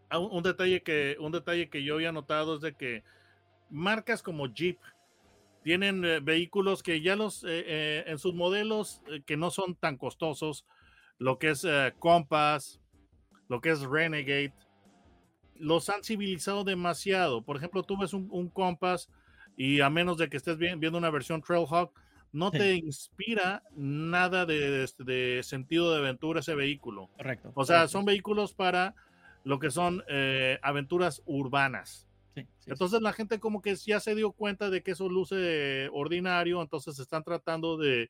Ah, 0.10 0.18
un, 0.18 0.42
detalle 0.42 0.82
que, 0.82 1.18
un 1.20 1.32
detalle 1.32 1.70
que 1.70 1.84
yo 1.84 1.96
había 1.96 2.12
notado 2.12 2.56
es 2.56 2.62
de 2.62 2.74
que 2.74 3.04
marcas 3.70 4.24
como 4.24 4.48
Jeep 4.48 4.80
tienen 5.64 6.04
eh, 6.06 6.20
vehículos 6.20 6.84
que 6.84 7.02
ya 7.02 7.16
los, 7.16 7.44
eh, 7.44 7.64
eh, 7.66 8.04
en 8.08 8.18
sus 8.18 8.34
modelos 8.34 9.02
que 9.26 9.38
no 9.38 9.52
son 9.52 9.76
tan 9.76 9.98
costosos, 9.98 10.66
lo 11.18 11.38
que 11.38 11.50
es 11.50 11.68
Compass, 12.00 12.80
lo 13.50 13.60
que 13.60 13.72
es 13.72 13.82
Renegade, 13.82 14.54
los 15.56 15.90
han 15.90 16.04
civilizado 16.04 16.64
demasiado. 16.64 17.42
Por 17.42 17.58
ejemplo, 17.58 17.84
tú 17.84 17.98
ves 17.98 18.14
un, 18.14 18.50
Compass 18.50 19.10
y 19.58 19.82
a 19.82 19.90
menos 19.90 20.18
de 20.18 20.30
que 20.30 20.38
estés 20.38 20.58
viendo 20.58 20.98
una 20.98 21.10
versión 21.10 21.42
Trailhawk, 21.42 21.92
no 22.32 22.52
te 22.52 22.76
inspira 22.76 23.64
nada 23.76 24.46
de, 24.46 24.88
de, 25.00 25.44
sentido 25.44 25.92
de 25.92 25.98
aventura 25.98 26.40
ese 26.40 26.56
vehículo. 26.56 27.10
Correcto. 27.18 27.52
O 27.56 27.66
sea, 27.66 27.88
son 27.88 28.06
vehículos 28.06 28.54
para 28.54 28.96
lo 29.44 29.60
que 29.60 29.72
son 29.72 30.04
eh, 30.08 30.60
aventuras 30.62 31.22
urbanas. 31.26 32.08
Entonces 32.66 33.02
la 33.02 33.14
gente 33.14 33.40
como 33.40 33.62
que 33.62 33.76
ya 33.76 34.00
se 34.00 34.16
dio 34.16 34.32
cuenta 34.32 34.70
de 34.70 34.84
que 34.84 34.92
eso 34.92 35.10
luce 35.10 35.90
ordinario, 35.92 36.62
entonces 36.62 37.00
están 37.00 37.24
tratando 37.24 37.78
de, 37.78 38.10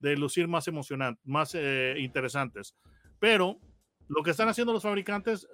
lucir 0.00 0.48
más 0.48 0.68
emocionantes, 0.68 1.24
más 1.24 1.54
eh, 1.54 1.94
interesantes. 1.98 2.74
Pero 3.18 3.58
lo 4.08 4.22
que 4.22 4.30
están 4.32 4.48
haciendo 4.48 4.72
los 4.72 4.82
fabricantes 4.82 5.48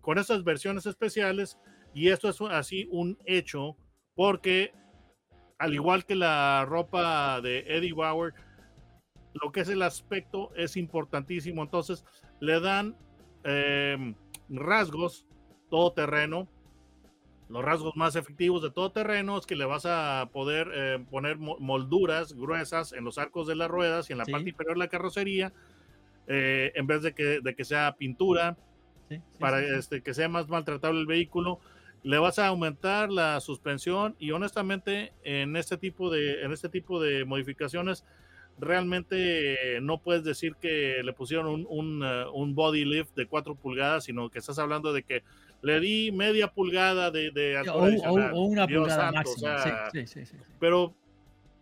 con 0.00 0.18
estas 0.18 0.44
versiones 0.44 0.86
especiales, 0.86 1.58
y 1.92 2.08
esto 2.08 2.28
es 2.28 2.40
así 2.40 2.86
un 2.90 3.18
hecho, 3.24 3.76
porque 4.14 4.72
al 5.58 5.74
igual 5.74 6.04
que 6.04 6.14
la 6.14 6.64
ropa 6.66 7.40
de 7.40 7.64
Eddie 7.66 7.92
Bauer, 7.92 8.34
lo 9.42 9.52
que 9.52 9.60
es 9.60 9.68
el 9.68 9.82
aspecto 9.82 10.54
es 10.54 10.76
importantísimo. 10.76 11.62
Entonces 11.62 12.04
le 12.40 12.60
dan 12.60 12.96
em, 13.44 14.14
rasgos 14.48 15.26
todoterreno. 15.70 16.48
Los 17.48 17.64
rasgos 17.64 17.94
más 17.96 18.16
efectivos 18.16 18.60
de 18.62 18.70
todoterreno 18.70 19.38
es 19.38 19.46
que 19.46 19.54
le 19.54 19.64
vas 19.64 19.86
a 19.86 20.28
poder 20.32 20.68
eh, 20.74 21.04
poner 21.10 21.38
molduras 21.38 22.32
gruesas 22.32 22.92
en 22.92 23.04
los 23.04 23.18
arcos 23.18 23.46
de 23.46 23.54
las 23.54 23.68
ruedas 23.68 24.10
y 24.10 24.12
en 24.12 24.18
la 24.18 24.24
parte 24.24 24.50
inferior 24.50 24.74
de 24.74 24.80
la 24.80 24.88
carrocería, 24.88 25.52
eh, 26.26 26.72
en 26.74 26.88
vez 26.88 27.02
de 27.02 27.14
que, 27.14 27.40
de 27.40 27.54
que 27.54 27.64
sea 27.64 27.94
pintura, 27.96 28.56
para 29.38 29.60
este, 29.60 30.02
que 30.02 30.12
sea 30.14 30.28
más 30.28 30.48
maltratable 30.48 30.98
el 30.98 31.06
vehículo. 31.06 31.60
Le 32.02 32.18
vas 32.18 32.40
a 32.40 32.48
aumentar 32.48 33.10
la 33.10 33.38
suspensión 33.40 34.16
y 34.18 34.32
honestamente 34.32 35.12
en 35.22 35.56
este 35.56 35.76
tipo 35.76 36.10
de, 36.10 36.42
en 36.42 36.52
este 36.52 36.68
tipo 36.68 37.00
de 37.00 37.24
modificaciones 37.24 38.04
realmente 38.58 39.80
no 39.82 39.98
puedes 39.98 40.24
decir 40.24 40.56
que 40.56 41.02
le 41.04 41.12
pusieron 41.12 41.46
un, 41.46 41.66
un, 41.68 42.02
un, 42.02 42.54
body 42.54 42.84
lift 42.84 43.14
de 43.14 43.26
4 43.26 43.54
pulgadas, 43.54 44.04
sino 44.04 44.30
que 44.30 44.38
estás 44.38 44.58
hablando 44.58 44.92
de 44.92 45.02
que 45.02 45.22
le 45.62 45.80
di 45.80 46.12
media 46.12 46.48
pulgada 46.52 47.10
de, 47.10 47.30
de 47.30 47.58
o, 47.68 48.34
o, 48.34 48.44
una 48.44 48.66
pulgada 48.66 49.12
máxima. 49.12 49.90
sí, 49.90 50.06
sí, 50.06 50.26
sí, 50.26 50.36
Pero 50.60 50.94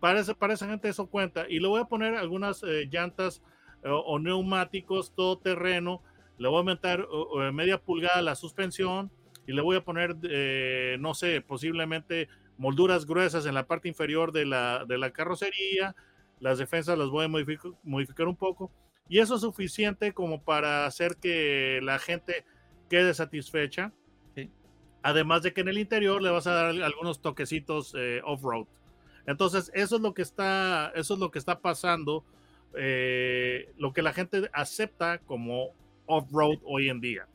para 0.00 0.20
esa, 0.20 0.34
para 0.34 0.54
esa 0.54 0.66
gente 0.66 0.88
eso 0.88 1.06
cuenta. 1.06 1.46
Y 1.48 1.60
le 1.60 1.68
voy 1.68 1.80
a 1.80 1.84
poner 1.84 2.14
algunas 2.14 2.62
eh, 2.62 2.88
llantas 2.90 3.40
eh, 3.82 3.88
o 3.90 4.18
neumáticos 4.18 5.14
todo 5.14 5.38
terreno. 5.38 6.02
Le 6.36 6.48
voy 6.48 6.56
a 6.56 6.58
aumentar 6.58 7.06
media 7.52 7.80
pulgada 7.80 8.20
la 8.20 8.34
suspensión 8.34 9.10
y 9.46 9.52
le 9.52 9.62
voy 9.62 9.76
a 9.76 9.84
poner, 9.84 10.16
eh, 10.24 10.96
no 11.00 11.14
sé, 11.14 11.40
posiblemente 11.40 12.28
molduras 12.56 13.06
gruesas 13.06 13.46
en 13.46 13.54
la 13.54 13.66
parte 13.66 13.88
inferior 13.88 14.32
de 14.32 14.44
la, 14.44 14.84
de 14.86 14.98
la 14.98 15.10
carrocería. 15.10 15.94
Las 16.40 16.58
defensas 16.58 16.98
las 16.98 17.08
voy 17.08 17.26
a 17.26 17.28
modificar, 17.28 17.72
modificar 17.82 18.26
un 18.26 18.36
poco. 18.36 18.70
Y 19.08 19.18
eso 19.18 19.34
es 19.34 19.42
suficiente 19.42 20.12
como 20.12 20.42
para 20.42 20.86
hacer 20.86 21.16
que 21.16 21.80
la 21.82 21.98
gente 21.98 22.44
quede 22.88 23.14
satisfecha. 23.14 23.92
Además 25.02 25.42
de 25.42 25.52
que 25.52 25.60
en 25.60 25.68
el 25.68 25.76
interior 25.76 26.22
le 26.22 26.30
vas 26.30 26.46
a 26.46 26.54
dar 26.54 26.82
algunos 26.82 27.20
toquecitos 27.20 27.94
eh, 27.94 28.22
off-road. 28.24 28.66
Entonces, 29.26 29.70
eso 29.74 29.96
es 29.96 30.02
lo 30.02 30.14
que 30.14 30.22
está, 30.22 30.92
eso 30.94 31.14
es 31.14 31.20
lo 31.20 31.30
que 31.30 31.38
está 31.38 31.60
pasando, 31.60 32.24
eh, 32.74 33.70
lo 33.76 33.92
que 33.92 34.00
la 34.00 34.14
gente 34.14 34.48
acepta 34.54 35.18
como 35.18 35.72
off-road 36.06 36.58
hoy 36.64 36.88
en 36.88 37.00
día. 37.02 37.26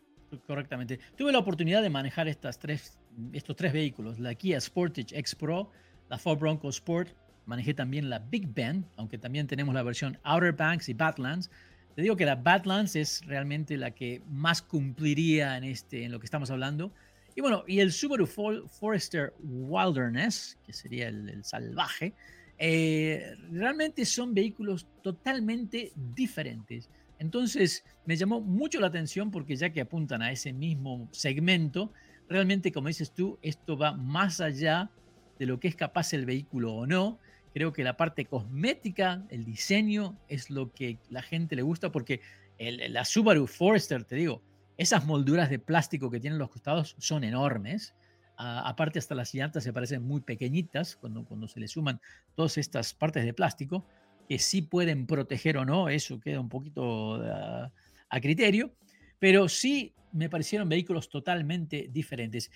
Correctamente. 0.47 0.99
Tuve 1.15 1.31
la 1.31 1.39
oportunidad 1.39 1.81
de 1.81 1.89
manejar 1.89 2.27
estas 2.27 2.59
tres, 2.59 2.99
estos 3.33 3.55
tres 3.55 3.73
vehículos, 3.73 4.19
la 4.19 4.33
Kia 4.35 4.59
Sportage 4.59 5.17
X 5.17 5.35
Pro, 5.35 5.71
la 6.09 6.17
Ford 6.17 6.39
Bronco 6.39 6.69
Sport, 6.69 7.09
manejé 7.45 7.73
también 7.73 8.09
la 8.09 8.19
Big 8.19 8.47
Bend, 8.53 8.85
aunque 8.95 9.17
también 9.17 9.47
tenemos 9.47 9.73
la 9.73 9.83
versión 9.83 10.19
Outer 10.23 10.53
Banks 10.53 10.89
y 10.89 10.93
Badlands. 10.93 11.49
Te 11.99 12.03
digo 12.03 12.15
que 12.15 12.25
la 12.25 12.37
Badlands 12.37 12.95
es 12.95 13.25
realmente 13.25 13.75
la 13.75 13.91
que 13.91 14.21
más 14.29 14.61
cumpliría 14.61 15.57
en, 15.57 15.65
este, 15.65 16.05
en 16.05 16.13
lo 16.13 16.19
que 16.21 16.27
estamos 16.27 16.49
hablando. 16.49 16.93
Y 17.35 17.41
bueno, 17.41 17.65
y 17.67 17.81
el 17.81 17.91
Subaru 17.91 18.25
Forester 18.25 19.33
Wilderness, 19.43 20.57
que 20.65 20.71
sería 20.71 21.09
el, 21.09 21.43
salvaje, 21.43 22.13
eh, 22.57 23.35
realmente 23.51 24.05
son 24.05 24.33
vehículos 24.33 24.87
totalmente 25.03 25.91
diferentes. 26.15 26.89
Entonces 27.19 27.83
me 28.05 28.15
llamó 28.15 28.39
mucho 28.39 28.79
la 28.79 28.87
atención 28.87 29.29
porque 29.29 29.57
ya 29.57 29.69
que 29.71 29.81
apuntan 29.81 30.21
a 30.21 30.31
ese 30.31 30.53
mismo 30.53 31.09
segmento, 31.11 31.91
realmente 32.29 32.71
como 32.71 32.87
dices 32.87 33.11
tú, 33.11 33.37
esto 33.41 33.77
va 33.77 33.91
más 33.91 34.39
allá 34.39 34.89
de 35.37 35.45
lo 35.45 35.59
que 35.59 35.67
es 35.67 35.75
capaz 35.75 36.13
el 36.13 36.25
vehículo 36.25 36.73
o 36.75 36.87
no. 36.87 37.19
Creo 37.53 37.73
que 37.73 37.83
la 37.83 37.97
parte 37.97 38.25
cosmética, 38.25 39.25
el 39.29 39.45
diseño, 39.45 40.17
es 40.27 40.49
lo 40.49 40.71
que 40.71 40.99
la 41.09 41.21
gente 41.21 41.55
le 41.55 41.61
gusta 41.61 41.91
porque 41.91 42.21
el, 42.57 42.93
la 42.93 43.05
Subaru 43.05 43.47
Forester, 43.47 44.03
te 44.03 44.15
digo, 44.15 44.43
esas 44.77 45.05
molduras 45.05 45.49
de 45.49 45.59
plástico 45.59 46.09
que 46.09 46.19
tienen 46.19 46.39
los 46.39 46.49
costados 46.49 46.95
son 46.99 47.23
enormes. 47.23 47.93
aparte, 48.37 48.99
hasta 48.99 49.15
las 49.15 49.33
llantas 49.33 49.63
se 49.63 49.73
parecen 49.73 50.03
muy 50.03 50.21
pequeñitas 50.21 50.95
cuando, 50.95 51.25
cuando 51.25 51.47
se 51.47 51.59
le 51.59 51.67
suman 51.67 51.99
todas 52.35 52.57
estas 52.57 52.93
partes 52.93 53.25
de 53.25 53.33
plástico, 53.33 53.85
que 54.29 54.39
sí 54.39 54.61
pueden 54.61 55.05
proteger 55.07 55.57
o 55.57 55.65
no, 55.65 55.89
eso 55.89 56.19
queda 56.19 56.39
un 56.39 56.47
poquito 56.47 57.15
a, 57.15 57.71
a 58.09 58.21
criterio, 58.21 58.73
pero 59.19 59.49
sí 59.49 59.93
me 60.11 60.29
parecieron 60.29 60.69
vehículos 60.69 61.09
totalmente 61.09 61.87
diferentes. 61.91 62.51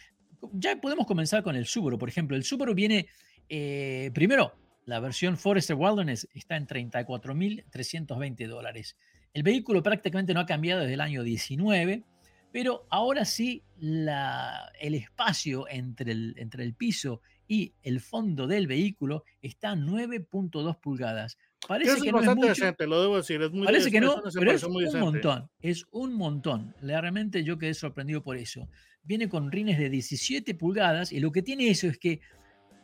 Ya 0.54 0.80
podemos 0.80 1.06
comenzar 1.06 1.44
con 1.44 1.56
el 1.56 1.66
Subaru, 1.66 1.98
por 1.98 2.10
ejemplo. 2.10 2.36
El 2.36 2.44
Subaru 2.44 2.74
viene, 2.74 3.08
eh, 3.50 4.12
primero, 4.14 4.54
la 4.86 5.00
versión 5.00 5.38
Forester 5.38 5.76
Wilderness 5.76 6.28
está 6.34 6.56
en 6.56 6.68
34.320 6.68 8.48
dólares. 8.48 8.98
El 9.34 9.44
vehículo 9.44 9.82
prácticamente 9.82 10.34
no 10.34 10.42
ha 10.42 10.46
cambiado 10.46 10.82
desde 10.82 10.94
el 10.94 11.02
año 11.02 11.24
19, 11.24 12.04
pero 12.52 12.86
ahora 12.90 13.26
sí 13.26 13.64
el 13.80 14.94
espacio 14.94 15.68
entre 15.70 16.12
el, 16.12 16.36
entre 16.38 16.64
el 16.64 16.74
piso 16.74 17.22
y 17.48 17.74
el 17.82 18.00
fondo 18.00 18.48
del 18.48 18.68
vehículo 18.68 19.24
está 19.42 19.72
a 19.72 19.76
9.2 19.76 20.80
pulgadas. 20.80 21.38
Parece 21.68 22.02
que 22.02 22.12
no 22.12 22.22
es 22.22 22.36
mucho, 22.36 22.50
decente, 22.50 22.88
lo 22.88 23.02
debo 23.02 23.18
decir. 23.18 23.42
Es 23.42 23.52
muy 23.52 23.66
parece 23.66 23.90
que 23.90 24.02
no, 24.02 24.22
pero 24.34 24.52
es 24.52 24.64
un 24.64 25.00
montón. 25.00 25.50
Es 25.62 25.86
un 25.92 26.14
montón. 26.14 26.76
Realmente 26.82 27.44
yo 27.44 27.58
quedé 27.58 27.74
sorprendido 27.74 28.22
por 28.22 28.38
eso. 28.38 28.68
Viene 29.04 29.30
con 29.30 29.52
rines 29.52 29.78
de 29.78 29.90
17 29.90 30.56
pulgadas 30.56 31.12
y 31.12 31.20
lo 31.20 31.32
que 31.32 31.42
tiene 31.42 31.70
eso 31.70 31.88
es 31.88 31.98
que 31.98 32.22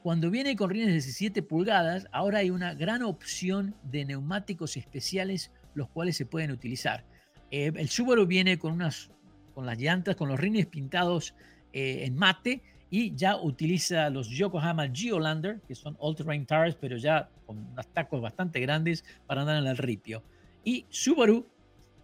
cuando 0.01 0.29
viene 0.29 0.55
con 0.55 0.69
rines 0.69 0.88
de 0.88 0.93
17 0.93 1.43
pulgadas, 1.43 2.07
ahora 2.12 2.39
hay 2.39 2.49
una 2.49 2.73
gran 2.73 3.03
opción 3.03 3.75
de 3.83 4.05
neumáticos 4.05 4.77
especiales 4.77 5.51
los 5.73 5.89
cuales 5.89 6.15
se 6.17 6.25
pueden 6.25 6.51
utilizar. 6.51 7.05
Eh, 7.51 7.71
el 7.75 7.89
Subaru 7.89 8.25
viene 8.25 8.57
con, 8.57 8.73
unas, 8.73 9.12
con 9.53 9.65
las 9.65 9.77
llantas, 9.77 10.15
con 10.15 10.29
los 10.29 10.39
rines 10.39 10.65
pintados 10.65 11.35
eh, 11.73 12.05
en 12.05 12.15
mate 12.15 12.62
y 12.89 13.15
ya 13.15 13.38
utiliza 13.38 14.09
los 14.09 14.29
Yokohama 14.29 14.89
Geolander, 14.89 15.62
que 15.67 15.75
son 15.75 15.95
all-terrain 15.99 16.45
tires, 16.45 16.75
pero 16.75 16.97
ya 16.97 17.29
con 17.45 17.57
unos 17.57 17.88
tacos 17.88 18.21
bastante 18.21 18.59
grandes 18.59 19.03
para 19.27 19.41
andar 19.41 19.57
en 19.57 19.67
el 19.67 19.77
ripio. 19.77 20.23
Y 20.63 20.85
Subaru 20.89 21.45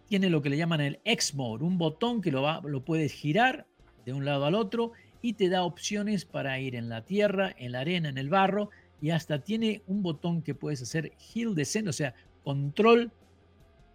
tiene 0.06 0.30
lo 0.30 0.42
que 0.42 0.50
le 0.50 0.56
llaman 0.56 0.80
el 0.80 1.00
X-Mode, 1.04 1.64
un 1.64 1.78
botón 1.78 2.20
que 2.20 2.30
lo, 2.30 2.42
va, 2.42 2.60
lo 2.64 2.84
puedes 2.84 3.12
girar 3.12 3.66
de 4.04 4.12
un 4.12 4.24
lado 4.24 4.44
al 4.44 4.54
otro 4.54 4.92
y 5.26 5.32
te 5.32 5.48
da 5.48 5.64
opciones 5.64 6.24
para 6.24 6.60
ir 6.60 6.76
en 6.76 6.88
la 6.88 7.04
tierra, 7.04 7.52
en 7.58 7.72
la 7.72 7.80
arena, 7.80 8.08
en 8.08 8.16
el 8.16 8.28
barro 8.28 8.70
y 9.00 9.10
hasta 9.10 9.40
tiene 9.40 9.82
un 9.88 10.00
botón 10.00 10.40
que 10.40 10.54
puedes 10.54 10.80
hacer 10.82 11.14
hill 11.34 11.56
descent, 11.56 11.88
o 11.88 11.92
sea, 11.92 12.14
control 12.44 13.10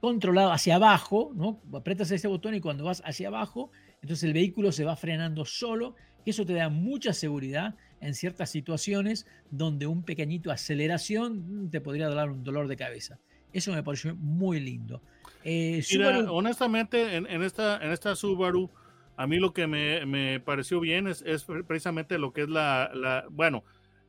controlado 0.01 0.51
hacia 0.51 0.75
abajo, 0.75 1.31
¿no? 1.33 1.61
Apretas 1.73 2.11
ese 2.11 2.27
botón 2.27 2.53
y 2.53 2.59
cuando 2.59 2.83
vas 2.83 3.01
hacia 3.05 3.29
abajo, 3.29 3.71
entonces 4.01 4.25
el 4.25 4.33
vehículo 4.33 4.73
se 4.73 4.83
va 4.83 4.97
frenando 4.97 5.45
solo, 5.45 5.95
eso 6.25 6.45
te 6.45 6.51
da 6.51 6.67
mucha 6.67 7.13
seguridad 7.13 7.75
en 8.01 8.13
ciertas 8.13 8.49
situaciones 8.49 9.25
donde 9.51 9.87
un 9.87 10.03
pequeñito 10.03 10.51
aceleración 10.51 11.69
te 11.71 11.79
podría 11.79 12.09
dar 12.09 12.29
un 12.29 12.43
dolor 12.43 12.67
de 12.67 12.75
cabeza. 12.75 13.19
Eso 13.53 13.71
me 13.71 13.83
pareció 13.83 14.17
muy 14.17 14.59
lindo. 14.59 15.01
Eh, 15.45 15.81
honestamente, 16.29 17.15
en, 17.15 17.41
esta, 17.41 17.77
en 17.81 17.91
esta 17.91 18.17
Subaru, 18.17 18.69
a 19.21 19.27
mí 19.27 19.37
lo 19.37 19.53
que 19.53 19.67
me, 19.67 20.39
pareció 20.39 20.79
bien 20.79 21.07
es, 21.07 21.23
precisamente 21.67 22.17
lo 22.17 22.33
que 22.33 22.41
es 22.41 22.49
la, 22.49 23.25
bueno, 23.29 23.63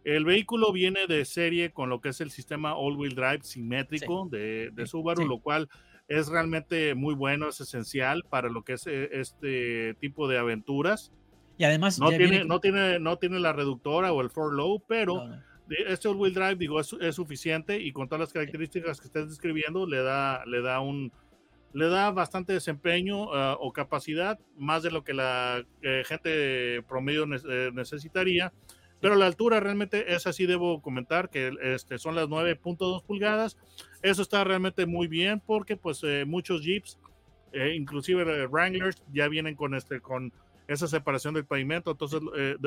el 0.05 0.25
vehículo 0.25 0.73
viene 0.73 1.07
de 1.07 1.27
serie 1.27 1.71
con 1.71 1.91
lo 1.91 2.01
que 2.01 2.09
es 2.09 2.23
el 2.23 2.31
sistema 2.31 2.75
all-wheel 2.75 3.15
drive 3.15 3.41
simétrico 3.43 4.27
de, 4.31 4.73
Subaru, 4.87 5.27
lo 5.27 5.39
cual 5.41 5.69
es 6.09 6.29
realmente 6.29 6.95
muy 6.95 7.15
bueno, 7.15 7.51
es 7.51 7.61
esencial 7.61 8.25
para 8.31 8.49
lo 8.49 8.65
que 8.65 8.73
es 8.73 8.87
eh, 8.87 9.11
este 9.13 9.95
tipo 10.01 10.29
de 10.29 10.39
aventuras. 10.39 11.13
Y 11.59 11.65
además 11.65 11.99
no 11.99 12.09
tiene, 12.09 12.45
no 12.47 12.61
tiene, 12.61 12.99
no 12.99 13.19
tiene 13.19 13.39
la 13.39 13.53
reductora 13.53 14.15
o 14.15 14.23
el 14.23 14.31
for 14.31 14.55
low, 14.55 14.83
pero 14.89 15.29
este 15.69 16.09
all-wheel 16.09 16.33
drive 16.33 16.57
digo 16.57 16.81
es, 16.81 17.15
suficiente 17.15 17.79
y 17.79 17.93
con 17.93 18.09
todas 18.09 18.21
las 18.21 18.33
características 18.33 18.99
que 18.99 19.09
estás 19.09 19.29
describiendo 19.29 19.87
le 19.87 20.03
da, 20.03 20.43
le 20.47 20.63
da 20.63 20.81
un 20.81 21.13
le 21.73 21.89
da 21.89 22.11
bastante 22.11 22.53
desempeño 22.53 23.33
ah, 23.33 23.57
o 23.59 23.73
capacidad, 23.73 24.39
más 24.57 24.83
de 24.83 24.91
lo 24.91 25.05
que 25.05 25.15
la 25.15 25.65
eh, 25.83 26.03
gente 26.07 26.83
promedio 26.89 27.25
eh, 27.25 27.71
necesitaría. 27.73 28.53
Pero 29.01 29.17
la 29.17 29.27
altura 29.27 29.59
realmente 29.59 30.15
es 30.15 30.29
así, 30.29 30.47
debo 30.47 30.81
comentar 30.81 31.29
que 31.29 31.53
este, 31.63 31.99
son 31.99 32.15
las 32.15 32.29
9.2 32.29 33.03
pulgadas. 33.03 33.59
Eso 34.01 34.23
está 34.23 34.45
realmente 34.45 34.87
muy 34.87 35.09
bien 35.09 35.41
porque 35.45 35.77
pues 35.77 36.03
eh, 36.05 36.25
muchos 36.25 36.63
Jeeps, 36.63 37.01
inclusive 37.75 38.47
Wranglers, 38.47 39.03
ya 39.13 39.29
vienen 39.29 39.57
con, 39.57 39.75
este, 39.75 40.01
con 40.01 40.33
esa 40.69 40.87
separación 40.87 41.35
del 41.35 41.45
pavimento 41.45 41.91
entonces, 41.91 42.21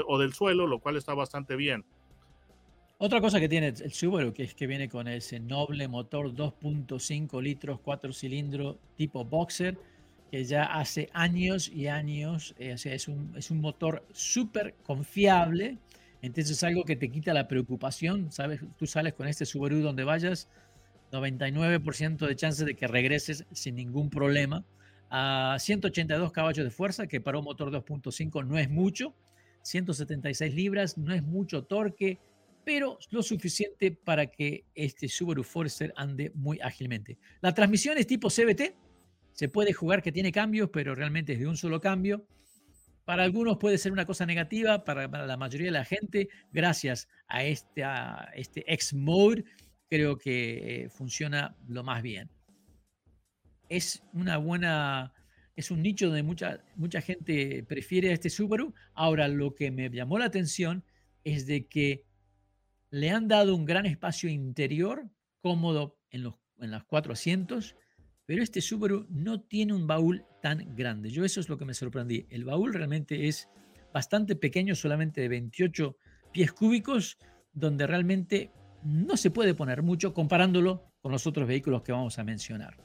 o 0.06 0.20
del 0.20 0.34
suelo, 0.34 0.68
lo 0.68 0.80
cual 0.80 0.98
está 0.98 1.14
bastante 1.14 1.56
bien. 1.56 1.86
Otra 2.98 3.20
cosa 3.20 3.42
que 3.42 3.50
tiene 3.50 3.68
el 3.68 3.92
Subaru, 3.92 4.32
que 4.32 4.44
es 4.44 4.56
que 4.56 4.68
viene 4.68 4.88
con 4.88 5.10
ese 5.10 5.42
noble 5.42 5.90
motor 5.90 6.34
2.5 6.34 7.42
litros, 7.42 7.82
4 7.82 8.14
cilindros 8.14 8.78
tipo 8.96 9.26
boxer, 9.26 9.78
que 10.32 10.46
ya 10.46 10.64
hace 10.64 11.10
años 11.12 11.68
y 11.68 11.88
años, 11.88 12.56
eh, 12.58 12.76
es 12.86 13.08
un, 13.10 13.34
es 13.36 13.52
un 13.52 13.60
motor 13.60 14.06
súper 14.14 14.76
confiable, 14.84 15.78
entonces 16.22 16.58
es 16.58 16.64
algo 16.64 16.86
que 16.86 16.96
te 16.96 17.10
quita 17.10 17.34
la 17.34 17.50
preocupación, 17.50 18.32
¿sabes? 18.32 18.62
Tú 18.78 18.88
sales 18.88 19.14
con 19.14 19.28
este 19.28 19.46
Subaru 19.46 19.82
donde 19.82 20.06
vayas, 20.06 20.48
99% 21.12 22.26
de 22.26 22.36
chances 22.38 22.66
de 22.66 22.76
que 22.76 22.88
regreses 22.88 23.46
sin 23.52 23.76
ningún 23.76 24.10
problema. 24.10 24.64
A 25.10 25.58
182 25.60 26.32
caballos 26.32 26.64
de 26.64 26.72
fuerza, 26.72 27.08
que 27.08 27.20
para 27.20 27.40
un 27.40 27.44
motor 27.44 27.72
2.5 27.72 28.46
no 28.48 28.58
es 28.58 28.70
mucho, 28.70 29.14
176 29.64 30.56
libras, 30.56 30.98
no 30.98 31.14
es 31.14 31.24
mucho 31.24 31.64
torque, 31.64 32.20
pero 32.66 32.98
lo 33.12 33.22
suficiente 33.22 33.92
para 33.92 34.26
que 34.26 34.66
este 34.74 35.08
Subaru 35.08 35.44
Forester 35.44 35.94
ande 35.96 36.32
muy 36.34 36.60
ágilmente. 36.60 37.18
La 37.42 37.54
transmisión 37.54 37.98
es 37.98 38.08
tipo 38.08 38.30
CBT, 38.30 38.74
se 39.32 39.50
puede 39.50 39.72
jugar 39.72 40.02
que 40.02 40.12
tiene 40.12 40.32
cambios, 40.32 40.70
pero 40.74 40.96
realmente 40.96 41.34
es 41.34 41.40
de 41.40 41.48
un 41.48 41.58
solo 41.58 41.80
cambio. 41.80 42.26
Para 43.06 43.24
algunos 43.24 43.58
puede 43.58 43.78
ser 43.78 43.92
una 43.92 44.06
cosa 44.06 44.26
negativa, 44.26 44.84
para, 44.84 45.08
la 45.08 45.38
mayoría 45.38 45.68
de 45.68 45.72
la 45.72 45.86
gente, 45.86 46.30
gracias 46.52 47.08
a 47.28 47.44
este, 47.44 47.84
a 47.84 48.32
este 48.34 48.64
X-Mode, 48.74 49.44
creo 49.90 50.18
que 50.18 50.86
eh, 50.86 50.90
funciona 50.90 51.56
lo 51.68 51.84
más 51.84 52.02
bien. 52.02 52.32
Es 53.70 54.04
una 54.14 54.38
buena, 54.38 55.14
es 55.56 55.70
un 55.70 55.84
nicho 55.84 56.08
donde 56.08 56.24
mucha, 56.24 56.64
mucha 56.76 57.02
gente 57.02 57.64
prefiere 57.68 58.12
este 58.12 58.32
Subaru. 58.32 58.74
Ahora, 58.94 59.28
lo 59.28 59.54
que 59.54 59.70
me 59.70 59.90
llamó 59.90 60.18
la 60.18 60.26
atención 60.26 60.84
es 61.24 61.46
de 61.46 61.68
que 61.68 62.06
le 62.96 63.12
han 63.12 63.28
dado 63.28 63.54
un 63.58 63.66
gran 63.66 63.86
espacio 63.86 64.30
interior, 64.30 65.10
cómodo 65.42 65.98
en 66.12 66.24
los, 66.24 66.36
en 66.60 66.72
los 66.72 66.86
cuatro 66.86 67.12
asientos, 67.12 67.76
pero 68.26 68.42
este 68.42 68.62
Subaru 68.62 69.06
no 69.10 69.42
tiene 69.42 69.74
un 69.74 69.86
baúl 69.86 70.24
tan 70.42 70.74
grande. 70.78 71.10
Yo 71.10 71.26
eso 71.26 71.42
es 71.42 71.50
lo 71.50 71.58
que 71.58 71.66
me 71.66 71.74
sorprendí. 71.74 72.26
El 72.30 72.46
baúl 72.46 72.74
realmente 72.74 73.28
es 73.28 73.50
bastante 73.94 74.38
pequeño, 74.38 74.76
solamente 74.76 75.20
de 75.20 75.28
28 75.28 75.98
pies 76.32 76.54
cúbicos, 76.54 77.18
donde 77.52 77.86
realmente 77.86 78.54
no 78.86 79.18
se 79.18 79.30
puede 79.30 79.54
poner 79.54 79.84
mucho 79.84 80.14
comparándolo 80.14 80.86
con 81.02 81.12
los 81.12 81.28
otros 81.28 81.50
vehículos 81.50 81.82
que 81.82 81.92
vamos 81.92 82.18
a 82.18 82.24
mencionar. 82.24 82.78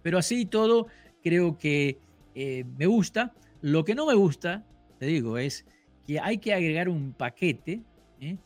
Pero 0.00 0.16
así 0.16 0.40
y 0.40 0.46
todo, 0.46 0.86
creo 1.22 1.58
que 1.58 1.98
eh, 2.34 2.64
me 2.78 2.86
gusta. 2.86 3.34
Lo 3.60 3.84
que 3.84 3.94
no 3.94 4.06
me 4.06 4.14
gusta, 4.14 4.64
te 4.98 5.04
digo, 5.04 5.36
es 5.36 5.66
que 6.06 6.20
hay 6.20 6.38
que 6.38 6.54
agregar 6.54 6.88
un 6.88 7.12
paquete, 7.12 7.82
¿eh? 8.18 8.38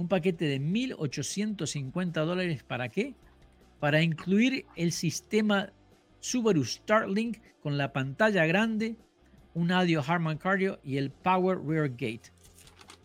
Un 0.00 0.08
paquete 0.08 0.46
de 0.46 0.60
1.850 0.60 2.24
dólares. 2.24 2.62
¿Para 2.62 2.88
qué? 2.88 3.14
Para 3.80 4.00
incluir 4.00 4.64
el 4.74 4.92
sistema 4.92 5.72
Subaru 6.20 6.64
Starlink 6.64 7.36
con 7.62 7.76
la 7.76 7.92
pantalla 7.92 8.46
grande, 8.46 8.96
un 9.52 9.70
audio 9.70 10.02
Harman 10.06 10.38
Cardio 10.38 10.80
y 10.82 10.96
el 10.96 11.10
Power 11.10 11.58
Rear 11.58 11.90
Gate. 11.90 12.32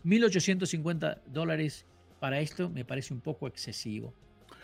1.850 0.06 1.20
dólares 1.26 1.84
para 2.18 2.40
esto 2.40 2.70
me 2.70 2.86
parece 2.86 3.12
un 3.12 3.20
poco 3.20 3.46
excesivo. 3.46 4.14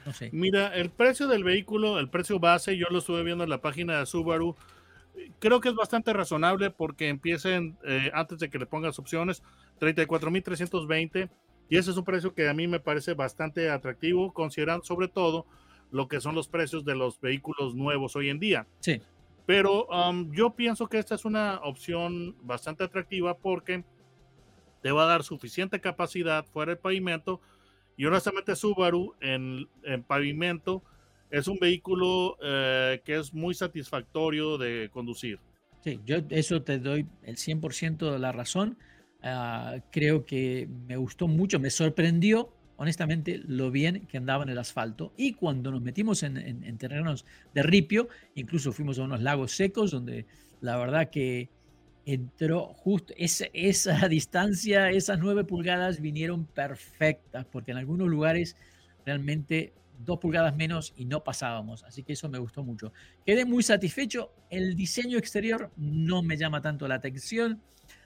No 0.07 0.15
sé. 0.15 0.31
Mira, 0.33 0.75
el 0.75 0.89
precio 0.89 1.29
del 1.29 1.45
vehículo, 1.45 1.99
el 1.99 2.09
precio 2.09 2.41
base, 2.41 2.79
yo 2.79 2.87
lo 2.91 3.01
estuve 3.01 3.23
viendo 3.25 3.45
en 3.45 3.51
la 3.51 3.61
página 3.61 3.99
de 3.99 4.07
Subaru. 4.07 4.57
Creo 5.39 5.61
que 5.61 5.69
es 5.69 5.75
bastante 5.75 6.15
razonable 6.15 6.71
porque 6.71 7.09
empiecen 7.09 7.77
eh, 7.85 8.11
antes 8.15 8.39
de 8.39 8.49
que 8.49 8.59
le 8.59 8.65
pongas 8.65 8.99
opciones, 8.99 9.43
34.320. 9.81 11.29
Y 11.69 11.77
ese 11.77 11.91
es 11.91 11.97
un 11.97 12.05
precio 12.05 12.35
que 12.35 12.49
a 12.49 12.55
mí 12.55 12.67
me 12.67 12.81
parece 12.81 13.15
bastante 13.15 13.71
atractivo, 13.71 14.33
considerando 14.33 14.85
sobre 14.85 15.09
todo 15.09 15.47
lo 15.91 16.09
que 16.09 16.21
son 16.21 16.35
los 16.35 16.49
precios 16.49 16.85
de 16.85 16.95
los 16.95 17.21
vehículos 17.21 17.75
nuevos 17.75 18.17
hoy 18.17 18.31
en 18.31 18.39
día. 18.39 18.67
Sí. 18.81 19.01
Pero 19.47 19.87
um, 19.87 20.33
yo 20.33 20.51
pienso 20.51 20.87
que 20.87 20.99
esta 20.99 21.15
es 21.15 21.25
una 21.25 21.61
opción 21.63 22.37
bastante 22.43 22.85
atractiva 22.85 23.37
porque 23.37 23.85
te 24.83 24.93
va 24.93 25.05
a 25.05 25.07
dar 25.07 25.23
suficiente 25.23 25.81
capacidad 25.81 26.45
fuera 26.45 26.73
del 26.73 26.79
pavimento. 26.79 27.41
Y 27.97 28.07
honestamente 28.07 28.57
Subaru 28.57 29.15
en, 29.21 29.69
en 29.85 30.03
pavimento 30.03 30.83
es 31.31 31.49
un 31.49 31.59
vehículo 31.59 32.37
eh, 32.43 33.01
que 33.05 33.17
es 33.17 33.33
muy 33.33 33.55
satisfactorio 33.55 34.59
de 34.59 34.91
conducir. 34.93 35.41
Sí, 35.83 35.99
yo 36.05 36.19
eso 36.29 36.63
te 36.63 36.79
doy 36.79 37.07
el 37.23 37.37
100% 37.37 38.13
de 38.13 38.19
la 38.19 38.33
razón. 38.33 38.79
Ah, 39.23 39.77
creo 39.91 40.27
que 40.27 40.69
me 40.89 40.97
gustó 40.97 41.29
mucho, 41.29 41.61
me 41.61 41.71
sorprendió 41.71 42.53
honestamente 42.77 43.41
lo 43.47 43.71
bien 43.71 44.07
que 44.07 44.19
andaba 44.19 44.43
en 44.43 44.49
el 44.51 44.59
asfalto. 44.59 45.13
Y 45.17 45.35
cuando 45.35 45.71
nos 45.71 45.83
metimos 45.83 46.23
en, 46.23 46.37
en 46.37 46.79
terrenos 46.79 47.25
de 47.55 47.63
ripio, 47.63 48.09
incluso 48.35 48.73
fuimos 48.73 48.99
a 48.99 49.05
unos 49.05 49.21
lagos 49.21 49.53
secos 49.53 49.93
donde 49.93 50.27
la 50.61 50.77
verdad 50.77 51.11
que 51.11 51.49
entró 52.05 52.73
justo 52.75 53.13
esa, 53.17 53.47
esa 53.53 54.09
distancia, 54.09 54.91
esas 54.91 55.19
nueve 55.19 55.45
pulgadas 55.45 56.01
vinieron 56.01 56.47
perfectas, 56.47 57.47
porque 57.47 57.73
en 57.73 57.79
algunos 57.79 58.09
lugares 58.09 58.57
realmente 59.05 59.73
dos 59.99 60.19
pulgadas 60.19 60.57
menos 60.57 60.93
y 60.97 61.05
no 61.05 61.23
pasábamos, 61.23 61.85
así 61.85 62.03
que 62.03 62.15
eso 62.15 62.29
me 62.29 62.39
gustó 62.39 62.65
mucho. 62.65 62.93
Quedé 63.25 63.45
muy 63.45 63.63
satisfecho, 63.63 64.33
el 64.51 64.75
diseño 64.75 65.19
exterior 65.19 65.71
no 65.77 66.23
me 66.23 66.37
llama 66.37 66.61
tanto 66.61 66.89
la 66.89 66.97
atención, 66.97 67.61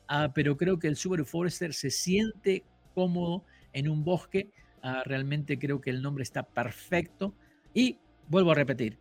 ah, 0.09 0.33
pero 0.35 0.57
creo 0.57 0.79
que 0.79 0.89
el 0.89 0.97
Subaru 0.97 1.25
Forester 1.25 1.75
se 1.75 1.91
siente 1.91 2.65
cómodo 2.95 3.45
en 3.73 3.89
un 3.89 4.05
bosque, 4.05 4.51
ah, 4.83 5.03
realmente 5.05 5.59
creo 5.59 5.81
que 5.81 5.91
el 5.91 6.03
nombre 6.03 6.23
está 6.23 6.43
perfecto 6.43 7.35
y 7.75 7.99
vuelvo 8.29 8.53
a 8.53 8.55
repetir, 8.55 8.99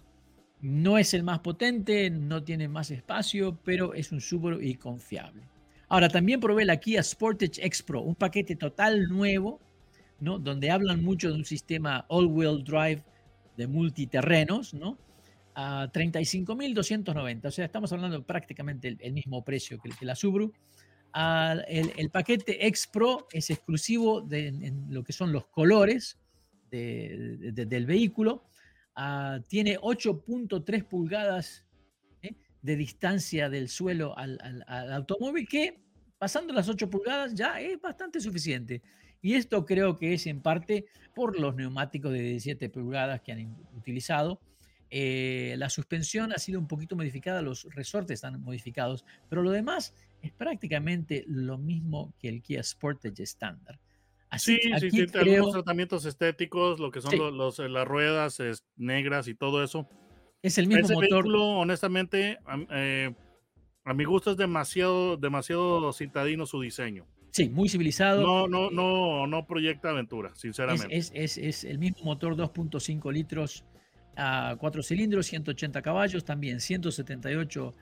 no 0.62 0.98
es 0.98 1.14
el 1.14 1.24
más 1.24 1.40
potente, 1.40 2.10
no 2.10 2.44
tiene 2.44 2.68
más 2.68 2.92
espacio, 2.92 3.58
pero 3.64 3.94
es 3.94 4.12
un 4.12 4.22
Subaru 4.22 4.62
y 4.62 4.76
confiable. 4.76 5.44
Ahora, 5.88 6.10
también 6.10 6.40
probé 6.40 6.66
la 6.66 6.78
Kia 6.78 7.04
Sportage 7.04 7.64
X 7.64 7.84
Pro, 7.84 8.02
un 8.02 8.16
paquete 8.16 8.56
total 8.56 9.08
nuevo, 9.08 9.60
¿no? 10.20 10.40
donde 10.40 10.72
hablan 10.72 11.04
mucho 11.04 11.30
de 11.30 11.36
un 11.36 11.46
sistema 11.46 12.06
all-wheel 12.10 12.64
drive 12.64 13.04
de 13.58 13.68
multiterrenos, 13.68 14.74
¿no? 14.74 14.98
a 15.54 15.90
35.290, 15.92 17.46
o 17.46 17.52
sea, 17.52 17.66
estamos 17.66 17.92
hablando 17.94 18.22
prácticamente 18.24 18.98
el, 19.00 19.14
mismo 19.14 19.44
precio 19.44 19.80
que, 19.80 19.90
que 19.90 20.06
la 20.06 20.16
Subaru. 20.16 20.52
El, 21.68 22.10
paquete 22.12 22.68
X 22.68 22.90
Pro 22.92 23.28
es 23.32 23.50
exclusivo 23.50 24.22
de 24.22 24.48
en 24.48 24.88
lo 24.90 25.04
que 25.04 25.14
son 25.14 25.32
los 25.32 25.48
colores 25.48 26.20
del 26.70 27.86
vehículo 27.86 28.44
Ah, 28.96 29.42
tiene 29.48 29.78
8.3 29.78 30.86
pulgadas 30.86 31.66
¿eh? 32.22 32.34
de 32.62 32.76
distancia 32.78 33.50
del 33.50 33.68
suelo 33.68 34.18
al, 34.18 34.64
automóvil, 34.94 35.48
que 35.48 35.82
pasando 36.18 36.54
las 36.54 36.70
8 36.70 36.90
pulgadas 36.90 37.34
ya 37.36 37.60
es 37.60 37.80
bastante 37.82 38.22
suficiente. 38.22 38.82
Y 39.22 39.34
esto 39.34 39.66
creo 39.66 39.98
que 39.98 40.14
es 40.14 40.28
en 40.28 40.42
parte 40.42 40.86
por 41.14 41.38
los 41.38 41.56
neumáticos 41.56 42.14
de 42.14 42.22
17 42.22 42.70
pulgadas 42.70 43.22
que 43.22 43.34
han 43.34 43.58
utilizado. 43.76 44.40
Eh, 44.90 45.56
la 45.58 45.70
suspensión 45.70 46.32
ha 46.32 46.38
sido 46.38 46.60
un 46.60 46.68
poquito 46.68 46.96
modificada, 46.96 47.42
los 47.42 47.68
resortes 47.76 48.16
están 48.16 48.42
modificados, 48.42 49.04
pero 49.28 49.42
lo 49.42 49.52
demás 49.52 49.94
es 50.26 50.34
prácticamente 50.34 51.24
lo 51.28 51.58
mismo 51.58 52.14
que 52.20 52.30
el 52.30 52.42
Kia 52.42 52.64
Sportage 52.64 53.24
estándar 53.24 53.80
sí, 54.38 54.60
sí, 54.80 54.90
sí, 54.92 55.06
algunos 55.14 55.52
tratamientos 55.52 56.06
estéticos, 56.06 56.80
lo 56.80 56.92
que 56.92 57.02
son 57.02 57.38
los, 57.38 57.60
eh, 57.60 57.70
las 57.70 57.88
ruedas 57.88 58.42
negras 58.76 59.28
y 59.28 59.36
todo 59.36 59.64
eso. 59.64 59.88
Es 60.42 60.58
el 60.58 60.68
mismo 60.68 60.88
motor. 60.90 61.26
honestamente, 61.28 62.38
eh, 62.72 63.14
a 63.84 63.94
mi 63.94 64.04
gusto 64.04 64.32
es 64.32 64.38
demasiado, 64.38 65.18
demasiado 65.18 65.92
citadino 65.94 66.46
su 66.46 66.62
diseño. 66.62 67.06
Sí, 67.32 67.50
muy 67.50 67.68
civilizado. 67.68 68.22
No, 68.22 68.48
no, 68.48 68.70
no, 68.72 69.28
no 69.28 69.46
proyecta 69.46 69.90
aventura, 69.90 70.34
sinceramente. 70.36 70.96
Es, 70.96 71.12
es, 71.14 71.38
es, 71.38 71.64
el 71.66 71.80
mismo 71.80 72.06
motor 72.06 72.36
2.5 72.36 73.12
litros 73.12 73.66
a 74.16 74.56
4 74.58 74.84
cilindros, 74.84 75.26
180 75.26 75.82
caballos, 75.82 76.24
también 76.24 76.62
178 76.62 77.74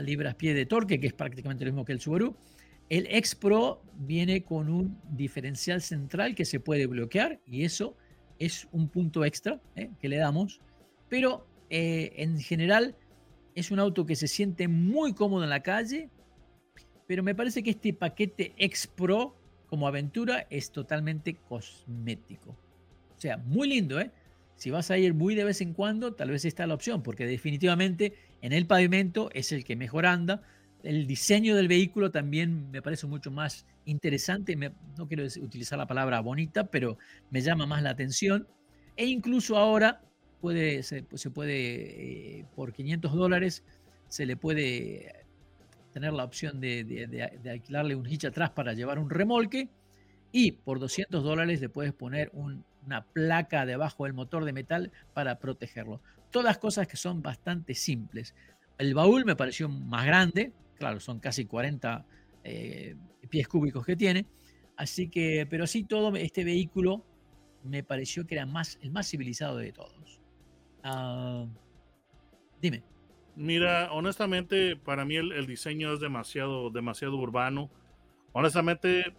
libras 0.00 0.34
pie 0.34 0.54
de 0.54 0.66
torque, 0.66 0.98
que 1.00 1.08
es 1.08 1.12
prácticamente 1.12 1.64
lo 1.64 1.72
mismo 1.72 1.84
que 1.84 1.92
el 1.92 2.00
Subaru. 2.00 2.36
El 2.88 3.06
X 3.06 3.34
Pro 3.34 3.82
viene 3.94 4.44
con 4.44 4.68
un 4.68 4.98
diferencial 5.10 5.80
central 5.80 6.34
que 6.34 6.44
se 6.44 6.60
puede 6.60 6.86
bloquear 6.86 7.40
y 7.46 7.64
eso 7.64 7.96
es 8.38 8.68
un 8.72 8.88
punto 8.88 9.24
extra 9.24 9.60
eh, 9.76 9.90
que 10.00 10.08
le 10.08 10.16
damos. 10.16 10.60
Pero 11.08 11.46
eh, 11.70 12.12
en 12.16 12.38
general 12.40 12.96
es 13.54 13.70
un 13.70 13.78
auto 13.78 14.04
que 14.04 14.16
se 14.16 14.28
siente 14.28 14.68
muy 14.68 15.14
cómodo 15.14 15.44
en 15.44 15.50
la 15.50 15.62
calle, 15.62 16.10
pero 17.06 17.22
me 17.22 17.34
parece 17.34 17.62
que 17.62 17.70
este 17.70 17.92
paquete 17.92 18.54
X 18.56 18.86
Pro 18.86 19.36
como 19.66 19.86
aventura 19.86 20.46
es 20.50 20.70
totalmente 20.70 21.36
cosmético. 21.36 22.50
O 23.16 23.20
sea, 23.20 23.38
muy 23.38 23.68
lindo, 23.68 24.00
¿eh? 24.00 24.10
Si 24.56 24.70
vas 24.70 24.90
a 24.90 24.98
ir 24.98 25.14
muy 25.14 25.34
de 25.34 25.44
vez 25.44 25.60
en 25.60 25.72
cuando, 25.72 26.14
tal 26.14 26.30
vez 26.30 26.44
está 26.44 26.66
la 26.66 26.74
opción, 26.74 27.02
porque 27.02 27.26
definitivamente 27.26 28.12
en 28.42 28.52
el 28.52 28.66
pavimento 28.66 29.30
es 29.32 29.52
el 29.52 29.64
que 29.64 29.76
mejor 29.76 30.04
anda 30.04 30.42
el 30.82 31.06
diseño 31.06 31.56
del 31.56 31.68
vehículo 31.68 32.10
también 32.10 32.70
me 32.70 32.82
parece 32.82 33.06
mucho 33.06 33.30
más 33.30 33.66
interesante. 33.84 34.56
no 34.56 35.06
quiero 35.06 35.24
utilizar 35.24 35.78
la 35.78 35.86
palabra 35.86 36.20
bonita, 36.20 36.64
pero 36.64 36.98
me 37.30 37.40
llama 37.40 37.66
más 37.66 37.82
la 37.82 37.90
atención. 37.90 38.46
E 38.96 39.06
incluso 39.06 39.56
ahora 39.56 40.00
se, 40.82 41.02
puede, 41.30 42.40
eh, 42.40 42.44
por 42.54 42.72
500 42.72 43.12
dólares, 43.12 43.64
se 44.08 44.26
le 44.26 44.36
puede 44.36 45.24
tener 45.92 46.12
la 46.12 46.24
opción 46.24 46.60
de, 46.60 47.40
alquilarle 47.50 47.94
un 47.94 48.06
hitch 48.06 48.24
atrás 48.24 48.50
para 48.50 48.72
llevar 48.72 48.98
un 48.98 49.10
remolque. 49.10 49.68
Y 50.32 50.52
por 50.52 50.80
200 50.80 51.22
dólares 51.22 51.60
le 51.60 51.68
puedes 51.68 51.92
poner 51.92 52.30
una 52.84 53.04
placa 53.04 53.66
debajo 53.66 54.04
del 54.04 54.12
motor 54.12 54.44
de 54.44 54.52
metal 54.52 54.92
para 55.14 55.38
protegerlo. 55.38 56.00
Todas 56.30 56.58
cosas 56.58 56.86
que 56.86 56.96
son 56.96 57.22
bastante 57.22 57.74
simples. 57.74 58.34
El 58.78 58.94
baúl 58.94 59.24
me 59.24 59.36
pareció 59.36 59.68
más 59.68 60.06
grande, 60.06 60.52
claro, 60.76 60.98
son 61.00 61.20
casi 61.20 61.44
40 61.44 62.04
eh, 62.44 62.96
pies 63.28 63.48
cúbicos 63.48 63.84
que 63.84 63.96
tiene. 63.96 64.26
Así 64.76 65.08
que, 65.08 65.46
pero 65.48 65.66
sí 65.66 65.84
todo 65.84 66.16
este 66.16 66.44
vehículo 66.44 67.04
me 67.62 67.84
pareció 67.84 68.26
que 68.26 68.34
era 68.34 68.46
más, 68.46 68.78
el 68.82 68.90
más 68.90 69.08
civilizado 69.08 69.58
de 69.58 69.72
todos. 69.72 70.20
Ah, 70.82 71.46
dime. 72.60 72.82
Mira, 73.34 73.92
honestamente, 73.92 74.76
para 74.76 75.04
mí 75.04 75.16
el, 75.16 75.46
diseño 75.46 75.94
es 75.94 76.00
demasiado, 76.00 76.70
demasiado 76.70 77.16
urbano. 77.16 77.70
Honestamente, 78.32 79.14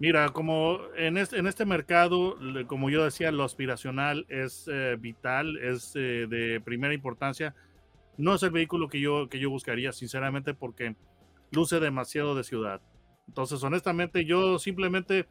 Mira, 0.00 0.28
como 0.28 0.78
en 0.96 1.16
este, 1.16 1.38
en 1.38 1.48
este 1.48 1.64
mercado, 1.64 2.36
como 2.68 2.88
yo 2.88 3.02
decía, 3.02 3.32
lo 3.32 3.42
aspiracional 3.42 4.26
es 4.28 4.68
eh, 4.72 4.96
vital, 4.98 5.58
es 5.58 5.92
eh, 5.96 6.26
de 6.28 6.60
primera 6.60 6.94
importancia. 6.94 7.54
No 8.16 8.34
es 8.36 8.42
el 8.44 8.50
vehículo 8.50 8.88
que 8.88 9.00
yo, 9.00 9.28
que 9.28 9.40
yo 9.40 9.50
buscaría, 9.50 9.92
sinceramente, 9.92 10.54
porque 10.54 10.94
luce 11.50 11.80
demasiado 11.80 12.36
de 12.36 12.44
ciudad. 12.44 12.80
Entonces, 13.26 13.60
honestamente, 13.64 14.24
yo 14.24 14.60
simplemente, 14.60 15.26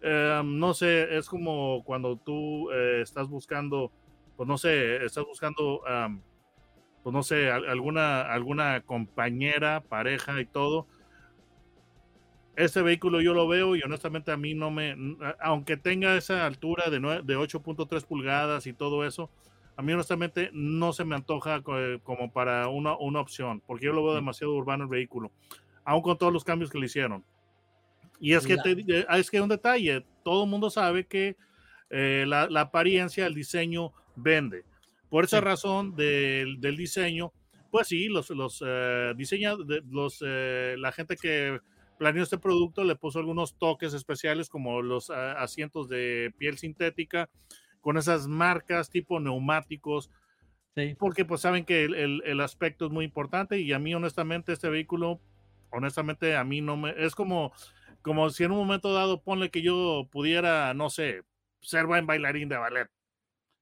em, 0.00 0.58
no 0.58 0.72
sé, 0.72 1.18
es 1.18 1.28
como 1.28 1.84
cuando 1.84 2.16
tú 2.16 2.70
eh, 2.72 3.02
estás 3.02 3.28
buscando, 3.28 3.92
pues 4.36 4.48
no 4.48 4.56
sé, 4.56 5.04
estás 5.04 5.26
buscando, 5.26 5.82
pues 7.02 7.12
no 7.12 7.22
sé, 7.22 7.50
alguna, 7.50 8.22
alguna 8.22 8.80
compañera, 8.80 9.82
pareja 9.82 10.40
y 10.40 10.46
todo 10.46 10.86
este 12.56 12.82
vehículo 12.82 13.20
yo 13.20 13.34
lo 13.34 13.48
veo 13.48 13.76
y 13.76 13.82
honestamente 13.82 14.32
a 14.32 14.36
mí 14.36 14.54
no 14.54 14.70
me, 14.70 14.96
aunque 15.40 15.76
tenga 15.76 16.16
esa 16.16 16.46
altura 16.46 16.90
de, 16.90 16.98
de 16.98 17.36
8.3 17.38 18.04
pulgadas 18.04 18.66
y 18.66 18.72
todo 18.72 19.06
eso, 19.06 19.30
a 19.76 19.82
mí 19.82 19.92
honestamente 19.92 20.50
no 20.52 20.92
se 20.92 21.04
me 21.04 21.14
antoja 21.14 21.62
como 21.62 22.32
para 22.32 22.68
una, 22.68 22.96
una 22.98 23.20
opción, 23.20 23.62
porque 23.66 23.86
yo 23.86 23.92
lo 23.92 24.04
veo 24.04 24.14
demasiado 24.14 24.54
urbano 24.54 24.84
el 24.84 24.90
vehículo, 24.90 25.32
aún 25.84 26.02
con 26.02 26.18
todos 26.18 26.32
los 26.32 26.44
cambios 26.44 26.70
que 26.70 26.78
le 26.78 26.86
hicieron. 26.86 27.24
Y 28.20 28.34
es 28.34 28.46
que, 28.46 28.54
eh, 28.54 29.06
es 29.08 29.30
que 29.30 29.40
un 29.40 29.48
detalle, 29.48 30.04
todo 30.22 30.44
el 30.44 30.50
mundo 30.50 30.68
sabe 30.68 31.06
que 31.06 31.36
eh, 31.88 32.24
la, 32.28 32.46
la, 32.50 32.60
apariencia, 32.60 33.26
el 33.26 33.34
diseño 33.34 33.94
vende. 34.14 34.64
Por 35.08 35.24
esa 35.24 35.40
razón 35.40 35.96
del, 35.96 36.60
del, 36.60 36.76
diseño, 36.76 37.32
pues 37.70 37.88
sí, 37.88 38.08
los, 38.08 38.28
los 38.28 38.62
eh, 38.64 39.14
los, 39.90 40.20
la 40.20 40.92
gente 40.92 41.16
que 41.16 41.58
planeó 42.00 42.22
este 42.22 42.38
producto, 42.38 42.82
le 42.82 42.96
puso 42.96 43.18
algunos 43.18 43.58
toques 43.58 43.92
especiales 43.92 44.48
como 44.48 44.80
los 44.80 45.10
ah, 45.10 45.32
asientos 45.32 45.86
de 45.90 46.32
piel 46.38 46.56
sintética, 46.56 47.28
con 47.82 47.98
esas 47.98 48.26
marcas 48.26 48.88
tipo 48.88 49.20
neumáticos, 49.20 50.10
sí. 50.74 50.96
porque 50.98 51.26
pues 51.26 51.42
saben 51.42 51.66
que 51.66 51.84
el, 51.84 52.22
el, 52.24 52.40
aspecto 52.40 52.86
es 52.86 52.90
muy 52.90 53.04
importante 53.04 53.60
y 53.60 53.74
a 53.74 53.78
mí 53.78 53.94
honestamente 53.94 54.54
este 54.54 54.70
vehículo, 54.70 55.20
honestamente 55.68 56.36
a 56.36 56.42
mí 56.42 56.62
no 56.62 56.78
me, 56.78 56.94
es 56.96 57.14
como, 57.14 57.52
como 58.00 58.30
si 58.30 58.44
en 58.44 58.52
un 58.52 58.56
momento 58.56 58.94
dado 58.94 59.20
ponle 59.20 59.50
que 59.50 59.60
yo 59.60 60.08
pudiera, 60.10 60.72
no 60.72 60.88
sé, 60.88 61.24
ser 61.60 61.84
buen 61.84 62.06
bailarín 62.06 62.48
de 62.48 62.56
ballet 62.56 62.88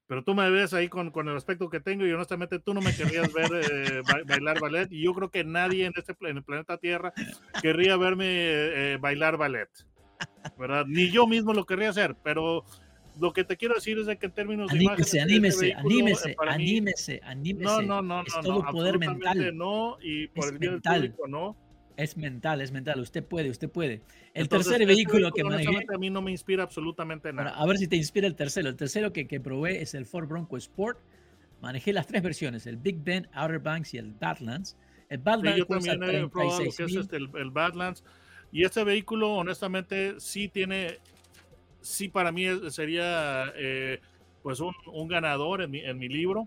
pero 0.09 0.25
tú 0.25 0.35
me 0.35 0.51
ves 0.51 0.73
ahí 0.73 0.89
con, 0.89 1.11
con, 1.11 1.29
el 1.29 1.37
aspecto 1.37 1.69
que 1.69 1.81
tengo 1.81 2.07
y 2.07 2.13
honestamente 2.13 2.59
tú 2.59 2.73
no 2.73 2.81
me 2.81 2.97
querrías 2.97 3.33
ver 3.33 3.51
eh, 3.53 4.03
bailar 4.27 4.59
ballet 4.59 4.91
y 4.91 5.03
yo 5.05 5.13
creo 5.13 5.31
que 5.31 5.45
nadie 5.45 5.85
en 5.85 5.93
este 5.95 6.17
en 6.21 6.39
el 6.39 6.43
planeta 6.43 6.79
Tierra 6.79 7.13
querría 7.63 7.97
verme 7.97 8.25
eh, 8.27 8.97
bailar 8.99 9.37
ballet, 9.37 9.69
¿verdad? 10.59 10.87
Ni 10.87 11.11
yo 11.11 11.27
mismo 11.27 11.53
lo 11.53 11.67
querría 11.67 11.91
hacer, 11.91 12.17
pero 12.25 12.65
lo 13.21 13.33
que 13.33 13.45
te 13.45 13.57
quiero 13.57 13.75
decir 13.75 13.99
es 13.99 14.07
de 14.07 14.17
que 14.17 14.27
en 14.27 14.33
términos 14.33 14.71
de 14.73 14.83
imagen, 14.83 15.21
anímese, 15.21 15.75
anímese, 15.75 16.37
anímese, 16.39 17.21
anímese, 17.23 17.65
No, 17.65 17.83
no, 17.83 18.03
no, 18.03 18.23
es 18.23 18.35
no, 18.37 18.43
todo 18.43 18.65
poder 18.71 18.99
mental. 18.99 19.57
No, 19.57 19.99
y 20.01 20.29
por 20.29 20.47
es 20.47 20.53
el 20.53 20.59
bien 20.59 20.81
del 20.81 20.83
público, 20.83 21.29
no. 21.29 21.57
Es 21.99 22.17
mental, 22.17 22.61
es 22.61 22.71
mental. 22.71 23.01
Usted 23.01 23.25
puede, 23.25 23.51
usted 23.51 23.69
puede. 23.69 23.95
El 24.33 24.45
Entonces, 24.45 24.71
tercer 24.71 24.87
vehículo, 24.87 25.33
que 25.33 25.43
manejé. 25.43 25.85
A 25.93 25.99
mí 25.99 26.11
no 26.11 26.23
me 26.23 26.31
inspira 26.31 26.63
absolutamente 26.63 27.33
nada. 27.33 27.51
Bueno, 27.51 27.61
a 27.61 27.67
ver 27.67 27.77
si 27.77 27.89
te 27.89 27.97
inspira 27.97 28.29
el 28.29 28.37
tercero. 28.37 28.69
El 28.69 28.77
tercero 28.77 29.13
que, 29.13 29.27
que 29.27 29.41
probé 29.41 29.83
es 29.83 29.95
el 29.95 30.07
Ford 30.07 30.29
Bronco 30.29 30.57
Sport. 30.57 31.01
Manejé 31.61 31.93
las 31.93 32.07
tres 32.07 32.23
versiones: 32.23 32.69
el 32.69 32.77
Big 32.77 33.03
Bend, 33.03 33.29
Outer 33.33 33.59
Banks 33.59 33.95
y 33.95 33.99
el 33.99 34.13
Badlands. 34.13 34.77
El 35.09 35.19
Badlands 35.19 35.55
sí, 35.55 35.59
yo 35.59 35.67
también 35.67 36.03
he 36.05 36.29
probado 36.29 36.65
lo 36.65 36.71
que 36.71 36.85
es 36.85 36.95
este, 36.95 37.17
el, 37.17 37.31
el, 37.35 37.51
Badlands. 37.51 38.05
Y 38.53 38.63
este 38.63 38.85
vehículo, 38.85 39.35
honestamente, 39.35 40.21
sí 40.21 40.49
tiene. 40.49 41.01
Sí, 41.81 42.09
para 42.09 42.31
mí 42.31 42.45
sería 42.71 43.53
eh, 43.57 43.99
pues 44.45 44.61
un, 44.61 44.73
un, 44.87 45.09
ganador 45.09 45.63
en 45.63 45.73
mi, 45.73 45.81
en 45.81 45.99
mi 45.99 46.09
libro, 46.09 46.47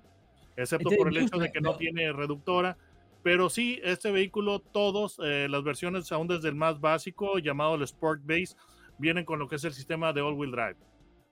excepto 0.56 0.92
por 0.92 1.10
el 1.10 1.18
hecho 1.18 1.38
de 1.38 1.52
que 1.52 1.60
no, 1.60 1.72
no 1.72 1.78
tiene 1.78 2.14
reductora 2.14 2.78
pero 3.24 3.50
sí, 3.50 3.80
este 3.84 4.12
vehículo, 4.12 4.60
todos, 4.60 5.20
eh, 5.24 5.48
las 5.50 5.64
versiones 5.64 6.12
aún 6.12 6.28
desde 6.28 6.50
el 6.50 6.56
más 6.56 6.80
básico, 6.80 7.38
llamado 7.40 7.76
el 7.76 7.84
Sport 7.84 8.22
Base, 8.26 8.56
vienen 8.98 9.26
con 9.26 9.40
lo 9.40 9.48
que 9.48 9.56
es 9.56 9.64
el 9.64 9.74
sistema 9.74 10.12
de 10.14 10.22
all-wheel 10.22 10.52
drive. 10.52 10.78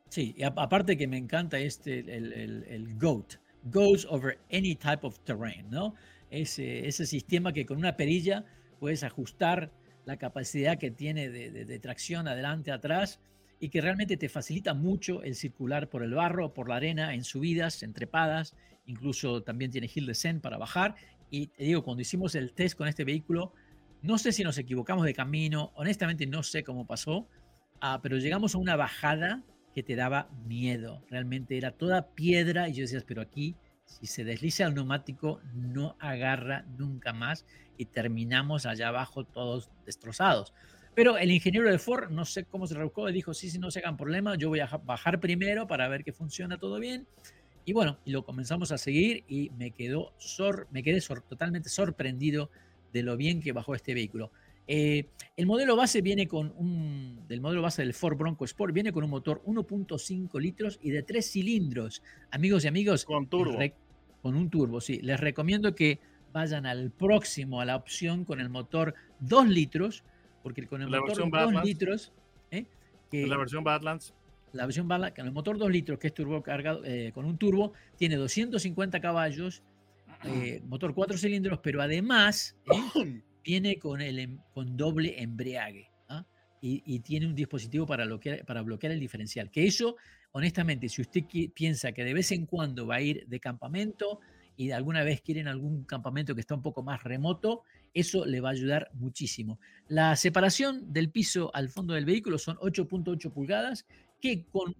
Sí, 0.09 0.33
y 0.37 0.43
aparte 0.43 0.97
que 0.97 1.07
me 1.07 1.17
encanta 1.17 1.59
este, 1.59 1.99
el, 1.99 2.33
el, 2.33 2.97
GOAT, 2.97 3.35
Goes 3.63 4.07
Over 4.09 4.39
Any 4.51 4.75
Type 4.75 5.05
of 5.05 5.19
Terrain, 5.19 5.69
¿no? 5.69 5.93
Ese, 6.31 6.87
ese 6.87 7.05
sistema 7.05 7.53
que 7.53 7.65
con 7.65 7.77
una 7.77 7.95
perilla 7.95 8.45
puedes 8.79 9.03
ajustar 9.03 9.71
la 10.05 10.17
capacidad 10.17 10.77
que 10.77 10.89
tiene 10.89 11.29
de, 11.29 11.51
de, 11.51 11.65
de 11.65 11.79
tracción 11.79 12.27
adelante, 12.27 12.71
atrás, 12.71 13.19
y 13.59 13.69
que 13.69 13.81
realmente 13.81 14.17
te 14.17 14.29
facilita 14.29 14.73
mucho 14.73 15.21
el 15.21 15.35
circular 15.35 15.89
por 15.89 16.03
el 16.03 16.13
barro, 16.13 16.53
por 16.53 16.69
la 16.69 16.77
arena, 16.77 17.13
en 17.13 17.23
subidas, 17.23 17.83
en 17.83 17.93
trepadas, 17.93 18.55
incluso 18.85 19.43
también 19.43 19.69
tiene 19.69 19.89
hill 19.93 20.07
descent 20.07 20.41
para 20.41 20.57
bajar 20.57 20.95
y 21.29 21.47
te 21.47 21.63
digo, 21.63 21.83
cuando 21.83 22.01
hicimos 22.01 22.35
el 22.35 22.53
test 22.53 22.77
con 22.77 22.87
este 22.87 23.03
vehículo, 23.03 23.53
no 24.01 24.17
sé 24.17 24.31
si 24.31 24.43
nos 24.43 24.57
equivocamos 24.57 25.05
de 25.05 25.13
camino, 25.13 25.71
honestamente 25.75 26.25
no 26.25 26.43
sé 26.43 26.63
cómo 26.63 26.87
pasó, 26.87 27.27
ah, 27.81 27.99
pero 28.01 28.17
llegamos 28.17 28.55
a 28.55 28.57
una 28.57 28.75
bajada 28.75 29.43
que 29.73 29.83
te 29.83 29.95
daba 29.95 30.29
miedo. 30.45 31.03
Realmente 31.09 31.57
era 31.57 31.71
toda 31.71 32.13
piedra 32.13 32.69
y 32.69 32.73
yo 32.73 32.81
decía, 32.81 33.03
pero 33.05 33.21
aquí, 33.21 33.55
si 33.85 34.07
se 34.07 34.23
desliza 34.23 34.65
el 34.65 34.75
neumático, 34.75 35.41
no 35.53 35.95
agarra 35.99 36.65
nunca 36.77 37.13
más 37.13 37.45
y 37.77 37.85
terminamos 37.85 38.65
allá 38.65 38.89
abajo 38.89 39.25
todos 39.25 39.69
destrozados. 39.85 40.53
Pero 40.95 41.17
el 41.17 41.31
ingeniero 41.31 41.69
de 41.69 41.79
Ford, 41.79 42.09
no 42.09 42.25
sé 42.25 42.45
cómo 42.45 42.67
se 42.67 42.75
rebuscó, 42.75 43.07
dijo, 43.07 43.33
sí, 43.33 43.49
sí, 43.49 43.59
no 43.59 43.71
se 43.71 43.79
hagan 43.79 43.95
problema, 43.95 44.35
yo 44.35 44.49
voy 44.49 44.59
a 44.59 44.67
bajar 44.67 45.19
primero 45.19 45.67
para 45.67 45.87
ver 45.87 46.03
que 46.03 46.11
funciona 46.11 46.57
todo 46.57 46.79
bien. 46.79 47.07
Y 47.69 47.71
bueno, 47.71 47.99
y 48.03 48.09
lo 48.09 48.25
comenzamos 48.25 48.71
a 48.71 48.79
seguir 48.79 49.25
y 49.27 49.51
me, 49.51 49.69
quedó 49.69 50.11
sor, 50.17 50.67
me 50.71 50.81
quedé 50.81 51.01
sor, 51.01 51.21
totalmente 51.21 51.69
sorprendido 51.69 52.49
de 52.91 53.03
lo 53.03 53.15
bien 53.15 53.43
que 53.43 53.51
bajó 53.51 53.75
este 53.75 53.93
vehículo. 53.93 54.31
Eh, 54.67 55.05
el 55.37 55.45
modelo 55.45 55.75
base 55.75 56.01
viene 56.01 56.27
con 56.27 56.51
un, 56.57 57.27
del 57.27 57.41
modelo 57.41 57.61
base 57.61 57.83
del 57.83 57.93
Ford 57.93 58.17
Bronco 58.17 58.43
Sport, 58.43 58.73
viene 58.73 58.91
con 58.91 59.03
un 59.03 59.11
motor 59.11 59.43
1.5 59.45 60.41
litros 60.41 60.79
y 60.81 60.89
de 60.89 61.03
3 61.03 61.31
cilindros. 61.31 62.01
Amigos 62.31 62.65
y 62.65 62.69
amigos, 62.69 63.05
con 63.05 63.27
turbo. 63.27 63.59
con 64.23 64.33
un 64.33 64.49
turbo, 64.49 64.81
sí. 64.81 64.99
Les 65.03 65.19
recomiendo 65.19 65.75
que 65.75 65.99
vayan 66.33 66.65
al 66.65 66.89
próximo, 66.89 67.61
a 67.61 67.65
la 67.65 67.75
opción 67.75 68.25
con 68.25 68.39
el 68.39 68.49
motor 68.49 68.95
2 69.19 69.47
litros, 69.47 70.03
porque 70.41 70.65
con 70.65 70.81
el 70.81 70.89
la 70.89 71.01
motor 71.01 71.29
2 71.53 71.63
litros... 71.63 72.13
¿eh? 72.49 72.65
Que, 73.11 73.27
la 73.27 73.37
versión 73.37 73.63
Badlands 73.63 74.15
la 74.53 74.65
versión 74.65 74.87
Badlands, 74.87 75.15
con 75.15 75.25
el 75.25 75.31
motor 75.31 75.57
2 75.57 75.71
litros, 75.71 75.99
que 75.99 76.07
es 76.07 76.13
turbo 76.13 76.41
cargado 76.41 76.83
eh, 76.85 77.11
con 77.13 77.25
un 77.25 77.37
turbo, 77.37 77.73
tiene 77.97 78.15
250 78.15 78.99
caballos, 78.99 79.63
eh, 80.25 80.61
motor 80.65 80.93
4 80.93 81.17
cilindros, 81.17 81.59
pero 81.59 81.81
además 81.81 82.55
eh, 82.95 83.21
viene 83.43 83.77
con, 83.77 84.01
el, 84.01 84.19
em, 84.19 84.39
con 84.53 84.75
doble 84.75 85.21
embriague 85.21 85.89
¿ah? 86.09 86.25
y, 86.61 86.83
y, 86.85 86.99
tiene 86.99 87.27
un 87.27 87.35
dispositivo 87.35 87.85
para 87.85 88.05
bloquear, 88.05 88.45
para 88.45 88.61
bloquear 88.61 88.93
el 88.93 88.99
diferencial. 88.99 89.49
Que 89.49 89.65
eso, 89.65 89.95
honestamente, 90.31 90.89
si 90.89 91.01
usted 91.01 91.23
piensa 91.53 91.91
que 91.91 92.03
de 92.03 92.13
vez 92.13 92.31
en 92.31 92.45
cuando 92.45 92.85
va 92.85 92.95
a 92.95 93.01
ir 93.01 93.25
de 93.27 93.39
campamento 93.39 94.19
y 94.59 94.71
alguna 94.71 95.03
vez 95.03 95.21
quieren 95.21 95.47
algún 95.47 95.85
campamento 95.85 96.35
que 96.35 96.41
está 96.41 96.53
un 96.53 96.61
poco 96.61 96.83
más 96.83 97.01
remoto, 97.03 97.63
eso 97.93 98.25
le 98.25 98.41
va 98.41 98.49
a 98.49 98.51
ayudar 98.51 98.89
muchísimo. 98.93 99.57
La 99.87 100.17
separación 100.17 100.91
del 100.91 101.09
piso 101.11 101.49
al 101.53 101.69
fondo 101.69 101.93
del 101.93 102.03
vehículo 102.03 102.37
son 102.37 102.57
8.8 102.57 103.31
pulgadas 103.31 103.85
que 104.19 104.45
con 104.47 104.75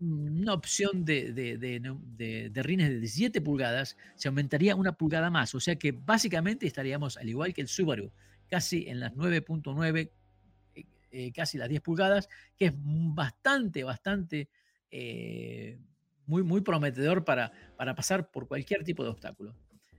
una 0.00 0.52
opción 0.52 1.04
de, 1.04 1.32
de, 1.32 1.56
de, 1.56 2.62
rines 2.62 2.90
de 2.90 3.00
17 3.00 3.40
pulgadas 3.40 3.96
se 4.14 4.28
aumentaría 4.28 4.76
una 4.76 4.92
pulgada 4.92 5.30
más. 5.30 5.54
O 5.54 5.60
sea 5.60 5.76
que 5.76 5.92
básicamente 5.92 6.66
estaríamos 6.66 7.16
al 7.16 7.28
igual 7.28 7.54
que 7.54 7.62
el 7.62 7.68
Subaru, 7.68 8.12
casi 8.48 8.86
en 8.88 9.00
las 9.00 9.14
9.9, 9.14 10.10
eh, 10.74 10.84
eh, 11.10 11.32
casi 11.32 11.56
las 11.56 11.68
10 11.68 11.80
pulgadas, 11.80 12.28
que 12.56 12.66
es 12.66 12.72
bastante, 12.76 13.84
bastante 13.84 14.50
eh, 14.90 15.78
muy, 16.26 16.42
muy 16.42 16.60
prometedor 16.60 17.24
para, 17.24 17.52
para 17.76 17.94
pasar 17.94 18.30
por 18.30 18.46
cualquier 18.46 18.84
tipo 18.84 19.02
de 19.02 19.10
obstáculo. 19.10 19.54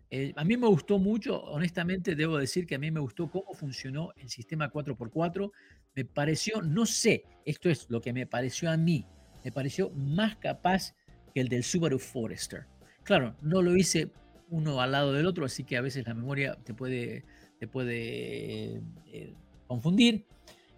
Eh, 0.10 0.34
a 0.38 0.46
mí 0.46 0.56
me 0.56 0.68
gustó 0.68 1.00
mucho, 1.00 1.42
honestamente 1.44 2.16
debo 2.16 2.38
decir 2.38 2.66
que 2.66 2.76
a 2.76 2.80
mí 2.80 2.92
me 2.92 3.02
gustó 3.02 3.30
cómo 3.30 3.54
funcionó 3.54 4.14
el 4.16 4.30
sistema 4.30 4.72
4x4. 4.72 5.52
Me 5.98 6.06
pareció, 6.06 6.62
no 6.62 6.86
sé, 6.86 7.24
esto 7.44 7.72
es 7.72 7.88
lo 7.90 8.02
que 8.02 8.14
me 8.14 8.28
pareció 8.28 8.70
a 8.70 8.78
mí, 8.78 9.04
me 9.44 9.52
pareció 9.52 9.90
más 9.90 10.36
capaz 10.36 10.94
que 11.34 11.42
el 11.42 11.50
del 11.50 11.64
Subaru 11.64 11.98
Forester. 11.98 12.68
Claro, 13.02 13.36
no 13.42 13.64
lo 13.64 13.76
hice 13.76 14.12
uno 14.52 14.80
al 14.80 14.92
lado 14.92 15.12
del 15.12 15.26
otro, 15.26 15.44
así 15.44 15.64
que 15.64 15.76
a 15.76 15.82
veces 15.82 16.06
la 16.06 16.14
memoria 16.14 16.56
te 16.64 16.76
puede, 16.76 17.26
te 17.60 17.68
puede 17.68 18.80
eh, 19.08 19.34
confundir. 19.66 20.28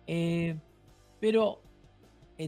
Eh, 0.07 0.55
pero 1.19 1.63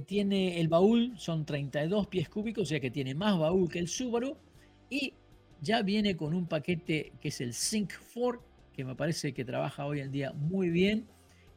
tiene 0.05 0.61
el 0.61 0.69
baúl, 0.69 1.13
son 1.17 1.45
32 1.45 2.07
pies 2.07 2.29
cúbicos, 2.29 2.63
o 2.63 2.65
sea 2.67 2.79
que 2.79 2.89
tiene 2.89 3.13
más 3.15 3.37
baúl 3.37 3.69
que 3.69 3.79
el 3.79 3.89
Subaru. 3.89 4.37
Y 4.89 5.13
ya 5.59 5.81
viene 5.81 6.15
con 6.15 6.33
un 6.33 6.47
paquete 6.47 7.11
que 7.19 7.27
es 7.27 7.41
el 7.41 7.53
Sync 7.53 7.91
4, 8.13 8.41
que 8.71 8.85
me 8.85 8.95
parece 8.95 9.33
que 9.33 9.43
trabaja 9.43 9.85
hoy 9.85 9.99
en 9.99 10.13
día 10.13 10.31
muy 10.31 10.69
bien. 10.69 11.05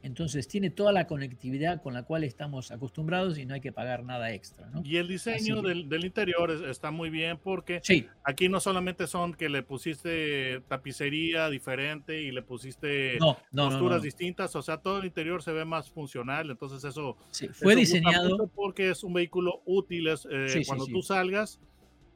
Entonces 0.05 0.47
tiene 0.47 0.69
toda 0.69 0.93
la 0.93 1.07
conectividad 1.07 1.81
con 1.83 1.95
la 1.95 2.03
cual 2.03 2.25
estamos 2.25 2.71
acostumbrados 2.71 3.39
y 3.39 3.47
no 3.47 3.55
hay 3.55 3.63
que 3.63 3.73
pagar 3.73 4.05
nada 4.05 4.35
extra. 4.35 4.69
¿no? 4.69 4.83
Y 4.85 4.99
el 4.99 5.09
diseño 5.09 5.63
del, 5.63 5.89
del, 5.89 6.05
interior 6.05 6.51
está 6.69 6.91
muy 6.91 7.09
bien 7.09 7.39
porque 7.43 7.81
sí. 7.83 8.07
aquí 8.23 8.51
no 8.51 8.61
solamente 8.61 9.07
son 9.07 9.33
que 9.33 9.49
le 9.49 9.63
pusiste 9.63 10.61
tapicería 10.69 11.49
diferente 11.49 12.21
y 12.21 12.33
le 12.33 12.43
pusiste 12.43 13.17
no, 13.19 13.39
no, 13.51 13.71
posturas 13.71 14.03
distintas, 14.03 14.55
o 14.57 14.61
sea, 14.61 14.77
todo 14.77 14.99
el 14.99 15.07
interior 15.07 15.43
se 15.43 15.53
ve 15.53 15.65
más 15.65 15.89
funcional, 15.91 16.51
entonces 16.51 16.85
eso 16.85 17.17
sí, 17.31 17.49
fue 17.49 17.73
eso 17.73 17.81
diseñado 17.81 18.47
porque 18.49 18.91
es 18.91 19.05
un 19.05 19.15
vehículo 19.15 19.63
útil, 19.65 20.09
es, 20.09 20.29
eh, 20.31 20.51
Sí, 20.51 20.67
cuando 20.67 20.85
tú 20.85 21.01
salgas 21.01 21.59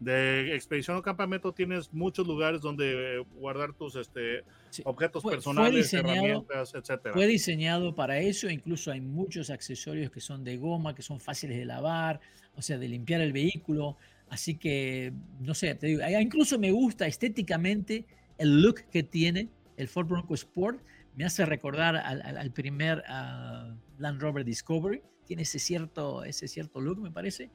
de 0.00 0.54
expedición 0.54 0.96
o 0.96 1.02
campamento 1.02 1.52
tienes 1.52 1.92
muchos 1.92 2.26
lugares 2.26 2.60
donde 2.60 3.24
guardar 3.34 3.72
tus 3.72 3.96
este, 3.96 4.44
Sí. 4.70 4.82
objetos 4.84 5.22
Fue- 5.22 5.32
fue 5.32 5.36
personales, 5.38 5.90
diseñado- 5.90 6.10
herramientas, 6.24 6.74
etcétera. 6.74 7.14
Fue 7.14 7.26
diseñado 7.26 7.94
para 7.94 8.18
eso, 8.20 8.48
incluso 8.48 8.92
hay 8.92 9.00
muchos 9.00 9.50
accesorios 9.50 10.10
que 10.10 10.20
son 10.20 10.44
de 10.44 10.56
goma, 10.56 10.94
que 10.94 11.02
son 11.02 11.18
fáciles 11.20 11.56
de 11.58 11.64
lavar, 11.64 12.20
o 12.54 12.62
sea, 12.62 12.78
de 12.78 12.88
limpiar 12.88 13.20
el 13.22 13.32
vehículo. 13.32 13.96
Así 14.28 14.56
que, 14.56 15.12
no 15.40 15.54
sé, 15.54 15.74
te 15.74 15.86
digo, 15.88 16.02
incluso 16.20 16.58
me 16.58 16.70
gusta 16.70 17.06
estéticamente 17.06 18.04
el 18.36 18.60
look 18.62 18.82
que 18.92 19.02
tiene 19.02 19.48
el 19.76 19.88
Ford 19.88 20.06
Bronco 20.06 20.34
Sport. 20.34 20.80
Me 21.16 21.24
hace 21.24 21.44
recordar 21.46 21.96
al, 21.96 22.22
al- 22.22 22.36
al 22.38 22.50
primer 22.52 23.02
ah, 23.08 23.74
Land 23.98 24.20
Rover 24.20 24.44
Discovery. 24.44 25.02
Tiene 25.26 25.42
ese 25.42 25.58
cierto, 25.58 26.24
ese 26.24 26.46
cierto 26.46 26.80
look, 26.80 27.00
me 27.00 27.10
parece. 27.10 27.50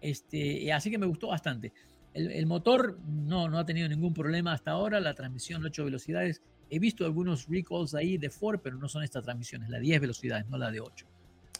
Este, 0.00 0.72
así 0.72 0.90
que 0.90 0.98
me 0.98 1.06
gustó 1.06 1.28
bastante. 1.28 1.72
El, 2.14 2.30
el 2.30 2.46
motor 2.46 2.98
no, 3.06 3.48
no 3.48 3.58
ha 3.58 3.66
tenido 3.66 3.88
ningún 3.88 4.14
problema 4.14 4.52
hasta 4.52 4.70
ahora. 4.72 5.00
La 5.00 5.14
transmisión 5.14 5.64
8 5.64 5.84
velocidades 5.84 6.42
He 6.68 6.80
visto 6.80 7.04
algunos 7.04 7.46
recalls 7.48 7.94
ahí 7.94 8.18
de 8.18 8.28
Ford, 8.28 8.58
pero 8.60 8.76
no 8.76 8.88
son 8.88 9.04
estas 9.04 9.22
transmisiones, 9.22 9.68
la 9.68 9.78
10 9.78 10.00
velocidades, 10.00 10.48
no 10.48 10.58
la 10.58 10.72
de 10.72 10.80
8. 10.80 11.06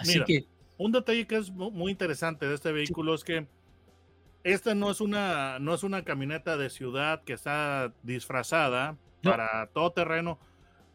Así 0.01 0.15
Mira, 0.15 0.25
que, 0.25 0.45
Un 0.79 0.91
detalle 0.91 1.29
que 1.29 1.37
es 1.37 1.49
mu- 1.53 1.71
muy 1.71 1.93
interesante 1.93 2.45
de 2.47 2.57
este 2.57 2.73
vehículo 2.73 3.15
es 3.15 3.23
que 3.23 3.47
esta 4.43 4.75
no 4.75 4.91
es 4.91 5.01
una 5.01 5.59
no 5.61 5.75
es 5.75 5.85
una 5.85 6.03
camioneta 6.03 6.57
de 6.57 6.71
ciudad 6.71 7.23
que 7.23 7.35
está 7.35 7.95
disfrazada 8.03 8.99
No. 9.23 9.31
para 9.31 9.69
todo 9.73 9.93
terreno 9.93 10.41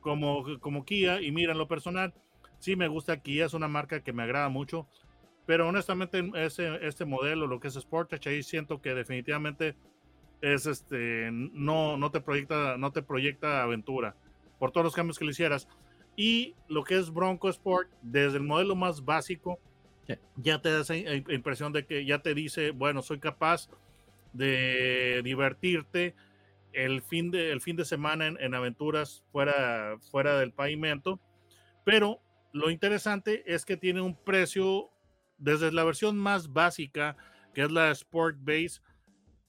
como, 0.02 0.44
como 0.60 0.84
Kia 0.84 1.22
y 1.22 1.32
mira 1.32 1.54
en 1.54 1.58
lo 1.58 1.68
personal 1.70 2.14
sí 2.60 2.76
me 2.76 2.88
gusta 2.90 3.22
Kia 3.22 3.46
es 3.46 3.54
una 3.54 3.68
marca 3.70 4.02
que 4.04 4.12
me 4.14 4.24
agrada 4.24 4.50
mucho 4.50 4.88
pero 5.46 5.68
honestamente 5.68 6.30
ese 6.36 6.86
este 6.86 7.06
modelo 7.06 7.48
lo 7.48 7.60
que 7.60 7.68
es 7.68 7.74
Sportage 7.76 8.30
ahí 8.30 8.44
siento 8.44 8.82
que 8.82 8.94
definitivamente 8.94 9.76
es 10.42 10.66
este 10.66 11.30
no 11.32 11.98
no 11.98 12.12
te 12.12 12.22
proyecta 12.22 12.78
no 12.78 12.92
te 12.92 13.02
proyecta 13.02 13.64
aventura 13.64 14.16
por 14.60 14.72
todos 14.72 14.86
los 14.86 14.96
cambios 14.96 15.18
que 15.18 15.26
le 15.26 15.32
hicieras 15.32 15.68
y 16.16 16.56
lo 16.68 16.84
que 16.84 16.98
es 16.98 17.12
Bronco 17.12 17.50
Sport 17.50 17.90
desde 18.02 18.38
el 18.38 18.44
modelo 18.44 18.76
más 18.76 19.04
básico 19.04 19.60
Sí. 20.08 20.16
ya 20.38 20.60
te 20.60 20.72
da 20.72 20.82
esa 20.82 20.96
impresión 20.96 21.74
de 21.74 21.86
que 21.86 22.06
ya 22.06 22.20
te 22.20 22.34
dice, 22.34 22.72
bueno, 22.72 23.02
soy 23.04 23.20
capaz 23.20 23.70
de 24.34 25.22
divertirte 25.24 26.16
el 26.74 27.02
fin 27.02 27.32
de, 27.32 27.52
el 27.52 27.62
fin 27.62 27.76
de 27.76 27.86
semana 27.86 28.28
en, 28.28 28.38
en 28.40 28.56
aventuras 28.56 29.24
fuera, 29.32 29.98
fuera 30.10 30.40
del 30.40 30.54
pavimento. 30.54 31.20
Pero 31.84 32.20
lo 32.54 32.70
interesante 32.70 33.44
es 33.46 33.66
que 33.66 33.78
tiene 33.78 34.02
un 34.02 34.16
precio 34.16 34.90
desde 35.42 35.72
la 35.72 35.84
versión 35.84 36.18
más 36.18 36.52
básica, 36.54 37.18
que 37.54 37.64
es 37.64 37.72
la 37.72 37.92
Sport 37.92 38.38
Base, 38.40 38.80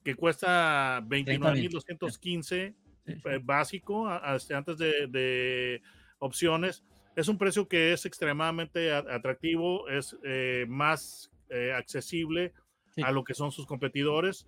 que 0.03 0.15
cuesta 0.15 1.01
29.215 1.07 2.41
sí, 2.43 2.75
sí. 3.05 3.21
eh, 3.25 3.39
básico 3.41 4.07
a- 4.07 4.31
a- 4.31 4.35
este, 4.35 4.53
antes 4.55 4.77
de, 4.77 5.07
de 5.07 5.81
opciones. 6.19 6.83
Es 7.15 7.27
un 7.27 7.37
precio 7.37 7.67
que 7.67 7.93
es 7.93 8.05
extremadamente 8.05 8.91
atractivo, 8.91 9.87
es 9.87 10.17
eh, 10.23 10.65
más 10.67 11.31
eh, 11.49 11.71
accesible 11.73 12.53
Sí. 12.95 13.01
a 13.01 13.11
lo 13.11 13.23
que 13.23 13.33
son 13.33 13.51
sus 13.51 13.65
competidores. 13.65 14.47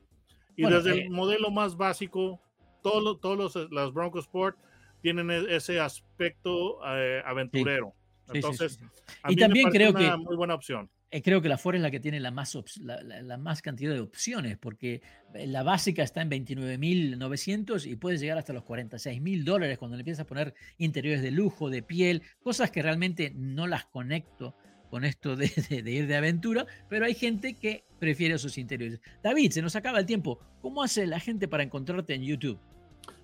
Y 0.55 0.61
Bueno, 0.63 0.77
desde 0.77 0.99
eh, 0.99 1.03
el 1.05 1.09
modelo 1.09 1.49
más 1.49 1.75
básico, 1.77 2.39
todos 2.83 3.03
los, 3.03 3.19
todos 3.19 3.37
los 3.55 3.71
las 3.71 3.91
Bronco 3.91 4.19
Sport 4.19 4.55
tienen 5.01 5.31
e- 5.31 5.55
ese 5.55 5.79
aspecto 5.79 6.79
eh, 6.85 7.23
aventurero. 7.25 7.93
Entonces, 8.31 8.79
a 9.23 9.31
Y 9.31 9.35
mí 9.35 9.41
también 9.41 9.69
creo 9.71 9.89
una 9.91 9.99
que- 9.99 10.17
muy 10.17 10.35
buena 10.35 10.53
opción. 10.53 10.89
Eh, 11.15 11.21
creo 11.21 11.41
que 11.41 11.47
la 11.47 11.57
Ford 11.57 11.75
es 11.75 11.81
la 11.81 11.91
que 11.91 12.01
tiene 12.01 12.19
la 12.19 12.29
más, 12.29 12.57
la, 12.81 13.37
más 13.37 13.61
cantidad 13.61 13.93
de 13.93 14.01
opciones, 14.01 14.57
porque 14.57 15.01
eh, 15.33 15.47
la 15.47 15.63
básica 15.63 16.03
está 16.03 16.21
en 16.21 16.29
29.900 16.29 17.89
y 17.89 17.95
puede 17.95 18.17
llegar 18.17 18.37
hasta 18.37 18.51
los 18.51 18.65
46.000 18.65 19.45
dólares 19.45 19.77
cuando 19.77 19.95
le 19.95 20.01
empiezas 20.01 20.25
a 20.25 20.27
poner 20.27 20.53
interiores 20.77 21.21
de 21.21 21.31
lujo, 21.31 21.69
de 21.69 21.81
piel, 21.81 22.21
cosas 22.41 22.69
que 22.69 22.81
realmente 22.81 23.31
no 23.33 23.65
las 23.65 23.85
conecto 23.85 24.57
con 24.89 25.05
esto 25.05 25.35
de 25.37 25.45
ir 25.85 26.05
de 26.05 26.15
aventura, 26.17 26.65
pero 26.89 27.05
hay 27.05 27.13
gente 27.13 27.53
que 27.53 27.85
prefiere 27.97 28.35
esos 28.35 28.57
interiores. 28.57 28.99
David, 29.23 29.51
se 29.51 29.61
nos 29.61 29.77
acaba 29.77 29.99
el 29.99 30.05
tiempo. 30.05 30.41
¿Cómo 30.59 30.83
hace 30.83 31.07
la 31.07 31.21
gente 31.21 31.47
para 31.47 31.63
encontrarte 31.63 32.13
en 32.13 32.23
YouTube? 32.23 32.59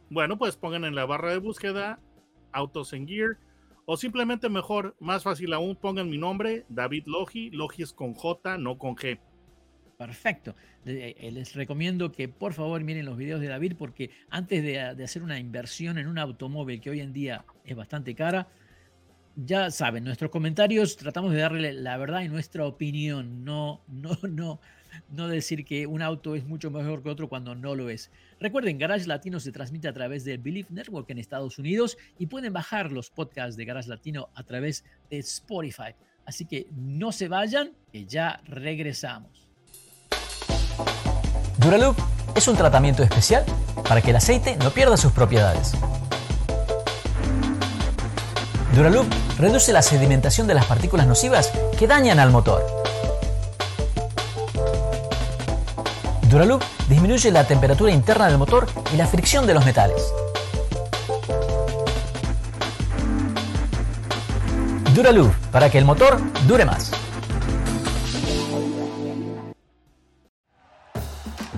Bueno, 0.10 0.38
pues 0.38 0.56
pongan 0.56 0.86
en 0.86 0.96
la 0.96 1.06
barra 1.06 1.32
de 1.32 1.40
búsqueda 1.40 2.00
Autos 2.54 2.94
en 2.94 3.06
Gear 3.06 3.38
o 3.86 3.98
simplemente 3.98 4.50
mejor, 4.50 4.96
más 5.00 5.24
fácil 5.24 5.54
aún, 5.54 5.76
pongan 5.76 6.10
mi 6.10 6.18
nombre, 6.18 6.66
David 6.70 7.04
Logi. 7.08 7.50
Logi 7.52 7.84
es 7.84 7.94
con 7.94 8.14
J, 8.14 8.58
no 8.58 8.78
con 8.78 8.96
G. 8.96 9.20
Perfecto. 9.98 10.56
Le- 10.84 11.12
eh, 11.12 11.32
Les 11.32 11.54
recomiendo 11.54 12.12
que 12.12 12.28
por 12.28 12.54
favor 12.54 12.84
miren 12.84 13.06
los 13.06 13.18
videos 13.18 13.40
de 13.40 13.48
David 13.48 13.74
porque 13.78 14.10
antes 14.30 14.64
de, 14.64 14.96
de 14.96 15.04
hacer 15.04 15.22
una 15.22 15.40
inversión 15.40 15.98
en 15.98 16.08
un 16.08 16.18
automóvil 16.18 16.82
que 16.82 16.90
hoy 16.90 17.02
en 17.02 17.14
día 17.14 17.46
es 17.66 17.76
bastante 17.76 18.16
cara, 18.16 18.48
ya 19.36 19.72
saben, 19.72 20.04
nuestros 20.04 20.32
comentarios 20.32 20.98
tratamos 20.98 21.32
de 21.34 21.40
darle 21.40 21.74
la 21.74 21.98
verdad 21.98 22.22
y 22.22 22.30
nuestra 22.30 22.66
opinión, 22.66 23.44
no, 23.46 23.82
no, 23.88 24.18
no, 24.30 24.60
no 25.10 25.28
decir 25.28 25.66
que 25.66 25.88
un 25.88 26.02
auto 26.02 26.36
es 26.36 26.46
mucho 26.46 26.72
mejor 26.72 27.04
que 27.04 27.10
otro 27.10 27.30
cuando 27.30 27.56
no 27.56 27.76
lo 27.76 27.90
es. 27.90 28.12
Recuerden, 28.40 28.78
Garage 28.78 29.08
Latino 29.08 29.40
se 29.40 29.52
transmite 29.52 29.88
a 29.88 29.94
través 29.94 30.24
del 30.24 30.38
Believe 30.40 30.70
Network 30.72 31.10
en 31.10 31.20
Estados 31.20 31.60
Unidos 31.60 31.98
y 32.18 32.28
pueden 32.28 32.54
bajar 32.54 32.92
los 32.92 33.10
podcasts 33.10 33.58
de 33.58 33.66
Garage 33.66 33.90
Latino 33.90 34.30
a 34.36 34.44
través 34.44 34.84
de 35.10 35.20
Spotify. 35.20 35.96
Así 36.26 36.46
que 36.46 36.68
no 36.72 37.12
se 37.12 37.28
vayan, 37.28 37.72
que 37.92 38.06
ya 38.06 38.42
regresamos. 38.46 39.50
Duraloop 41.58 41.98
es 42.36 42.48
un 42.48 42.56
tratamiento 42.56 43.04
especial 43.04 43.46
para 43.88 44.02
que 44.02 44.12
el 44.12 44.16
aceite 44.16 44.58
no 44.58 44.72
pierda 44.72 44.98
sus 44.98 45.12
propiedades. 45.12 45.74
Duraloop 48.74 49.06
reduce 49.38 49.74
la 49.74 49.82
sedimentación 49.82 50.48
de 50.48 50.54
las 50.54 50.66
partículas 50.66 51.06
nocivas 51.06 51.52
que 51.78 51.88
dañan 51.88 52.20
al 52.20 52.32
motor. 52.32 52.81
Duraloop 56.32 56.64
disminuye 56.88 57.30
la 57.30 57.46
temperatura 57.46 57.92
interna 57.92 58.28
del 58.28 58.38
motor 58.38 58.66
y 58.94 58.96
la 58.96 59.06
fricción 59.06 59.46
de 59.46 59.54
los 59.54 59.66
metales. 59.66 60.14
Duraloop 64.96 65.34
para 65.52 65.70
que 65.70 65.78
el 65.78 65.84
motor 65.84 66.18
dure 66.48 66.64
más. 66.64 66.92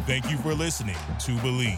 Thank 0.07 0.27
you 0.31 0.39
for 0.39 0.55
listening 0.55 0.97
to 1.19 1.33
Believe. 1.43 1.77